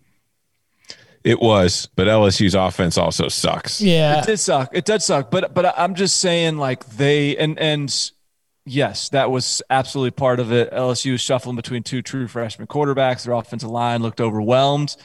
[1.24, 3.80] It was, but LSU's offense also sucks.
[3.80, 4.20] yeah.
[4.20, 4.70] It did suck.
[4.72, 5.30] It did suck.
[5.30, 8.10] But but I'm just saying, like they and and
[8.66, 10.72] yes, that was absolutely part of it.
[10.72, 13.24] LSU was shuffling between two true freshman quarterbacks.
[13.24, 14.96] Their offensive line looked overwhelmed,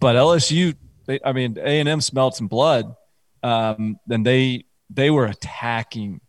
[0.00, 0.74] but LSU,
[1.06, 2.96] they, I mean, A and M smelled some blood.
[3.44, 6.20] Um, and they they were attacking,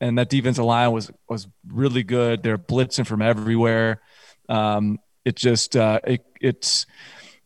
[0.00, 2.44] and that defensive line was was really good.
[2.44, 4.00] They're blitzing from everywhere.
[4.48, 6.86] Um, it just uh, it, it's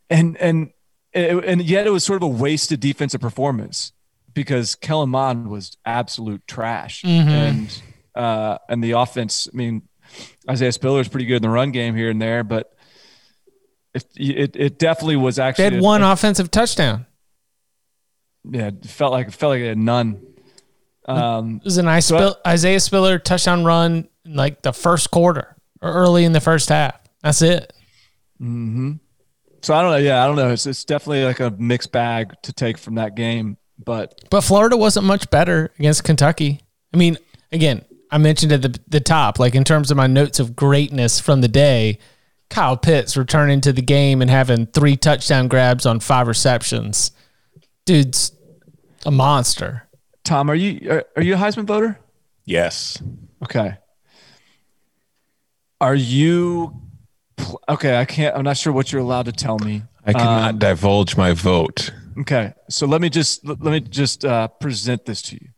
[0.08, 0.70] and and
[1.14, 3.92] and yet it was sort of a wasted defensive performance
[4.34, 7.82] because Kellen Mond was absolute trash, and
[8.14, 9.48] uh, and the offense.
[9.52, 9.82] I mean,
[10.48, 12.72] Isaiah Spiller is pretty good in the run game here and there, but
[13.94, 17.06] it it, it definitely was They actually had one offensive touchdown.
[18.44, 20.22] Yeah, it felt like it felt like they had none.
[21.06, 25.56] Um, It was an Isaiah, Spill, Isaiah Spiller touchdown run in like the first quarter
[25.82, 26.98] or early in the first half.
[27.22, 27.72] That's it.
[28.38, 28.92] Hmm.
[29.62, 29.96] so I don't know.
[29.98, 30.50] Yeah, I don't know.
[30.50, 34.76] It's it's definitely like a mixed bag to take from that game, but But Florida
[34.76, 36.60] wasn't much better against Kentucky.
[36.94, 37.18] I mean,
[37.52, 41.20] again, I mentioned at the the top, like in terms of my notes of greatness
[41.20, 41.98] from the day,
[42.48, 47.12] Kyle Pitts returning to the game and having three touchdown grabs on five receptions.
[47.86, 48.32] Dude's
[49.06, 49.86] a monster.
[50.24, 51.98] Tom, are you are, are you a Heisman voter?
[52.44, 53.00] Yes.
[53.42, 53.76] Okay.
[55.80, 56.80] Are you
[57.68, 57.98] okay?
[57.98, 58.36] I can't.
[58.36, 59.82] I'm not sure what you're allowed to tell me.
[60.04, 61.92] I cannot divulge my vote.
[62.18, 65.48] Okay, so let me just let me just uh, present this to you.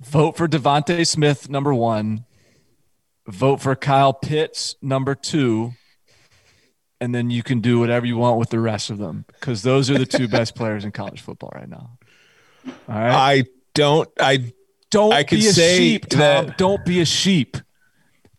[0.00, 2.24] Vote for DeVonta Smith number one.
[3.26, 5.72] Vote for Kyle Pitts number two,
[7.00, 9.90] and then you can do whatever you want with the rest of them because those
[9.90, 11.98] are the two best players in college football right now.
[12.66, 13.12] All right.
[13.40, 14.08] I don't.
[14.20, 14.52] I
[14.90, 16.18] Don't I be a say sheep, Tom.
[16.20, 17.56] that- Don't be a sheep.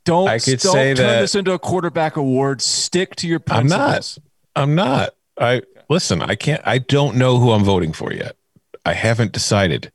[0.09, 2.61] Don't, I could don't say turn that- this into a quarterback award.
[2.61, 4.17] Stick to your I'm not.
[4.55, 5.15] I'm not.
[5.39, 6.21] I listen.
[6.21, 6.61] I can't.
[6.65, 8.35] I don't know who I'm voting for yet.
[8.85, 9.91] I haven't decided.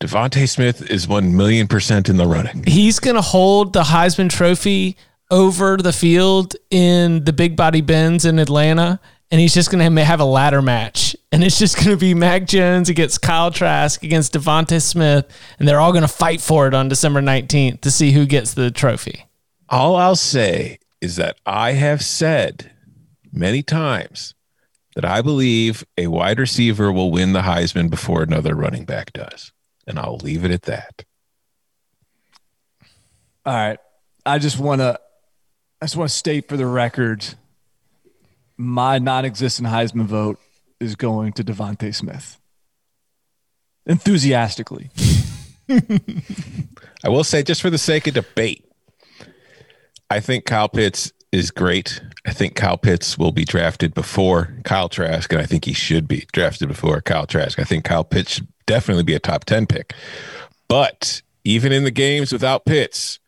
[0.00, 2.64] DeVonta Smith is one million percent in the running.
[2.66, 4.96] He's going to hold the Heisman Trophy
[5.30, 9.00] over the field in the Big Body Benz in Atlanta,
[9.34, 11.16] and he's just going to have a ladder match.
[11.32, 15.26] And it's just going to be Mac Jones against Kyle Trask against DeVonta Smith,
[15.58, 18.54] and they're all going to fight for it on December 19th to see who gets
[18.54, 19.26] the trophy.
[19.68, 22.70] All I'll say is that I have said
[23.32, 24.34] many times
[24.94, 29.50] that I believe a wide receiver will win the Heisman before another running back does,
[29.84, 31.04] and I'll leave it at that.
[33.44, 33.80] All right.
[34.24, 35.00] I just want to.
[35.82, 37.26] I just want to state for the record,
[38.56, 40.38] my non-existent Heisman vote
[40.80, 42.38] is going to DeVonta Smith.
[43.86, 44.90] Enthusiastically.
[47.04, 48.64] I will say, just for the sake of debate,
[50.10, 52.00] I think Kyle Pitts is great.
[52.26, 56.06] I think Kyle Pitts will be drafted before Kyle Trask, and I think he should
[56.06, 57.58] be drafted before Kyle Trask.
[57.58, 59.94] I think Kyle Pitts should definitely be a top 10 pick.
[60.68, 63.18] But even in the games without Pitts,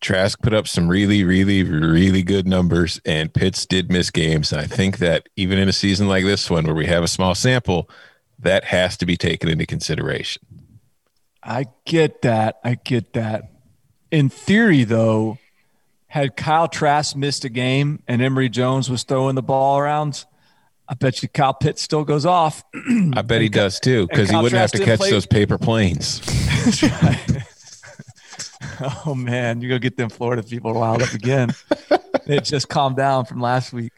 [0.00, 4.52] Trask put up some really, really, really good numbers, and Pitts did miss games.
[4.52, 7.08] And I think that even in a season like this one, where we have a
[7.08, 7.90] small sample,
[8.38, 10.42] that has to be taken into consideration.
[11.42, 12.60] I get that.
[12.62, 13.50] I get that.
[14.10, 15.38] In theory, though,
[16.06, 20.24] had Kyle Trask missed a game and Emory Jones was throwing the ball around,
[20.88, 22.64] I bet you Kyle Pitts still goes off.
[23.14, 26.20] I bet he does too, because he wouldn't have to catch play- those paper planes.
[29.06, 31.50] oh man, you're gonna get them Florida people riled up again.
[32.26, 33.92] it just calmed down from last week.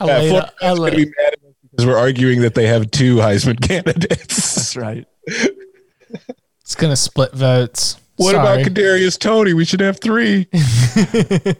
[0.00, 2.66] I Yeah, laid, Florida's I gonna be mad at us because we're arguing that they
[2.66, 4.54] have two Heisman candidates.
[4.54, 5.06] That's right.
[5.26, 7.96] it's gonna split votes.
[8.16, 8.62] What Sorry.
[8.62, 9.54] about Kadarius Toney?
[9.54, 10.46] We should have three.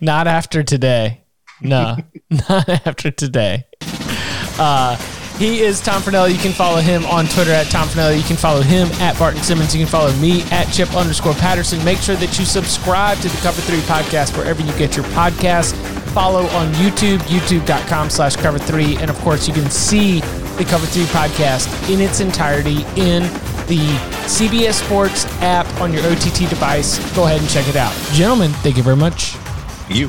[0.00, 1.20] Not after today.
[1.60, 1.96] No,
[2.28, 3.66] not after today.
[4.58, 4.96] Uh,
[5.42, 6.32] he is Tom Fornelli.
[6.32, 8.16] You can follow him on Twitter at Tom Fornelli.
[8.16, 9.74] You can follow him at Barton Simmons.
[9.74, 11.84] You can follow me at Chip underscore Patterson.
[11.84, 15.74] Make sure that you subscribe to the Cover 3 podcast wherever you get your podcasts.
[16.12, 18.98] Follow on YouTube, youtube.com slash cover 3.
[18.98, 20.20] And of course, you can see
[20.58, 23.24] the Cover 3 podcast in its entirety in
[23.66, 23.82] the
[24.28, 26.98] CBS Sports app on your OTT device.
[27.16, 27.92] Go ahead and check it out.
[28.12, 29.34] Gentlemen, thank you very much.
[29.88, 30.08] You.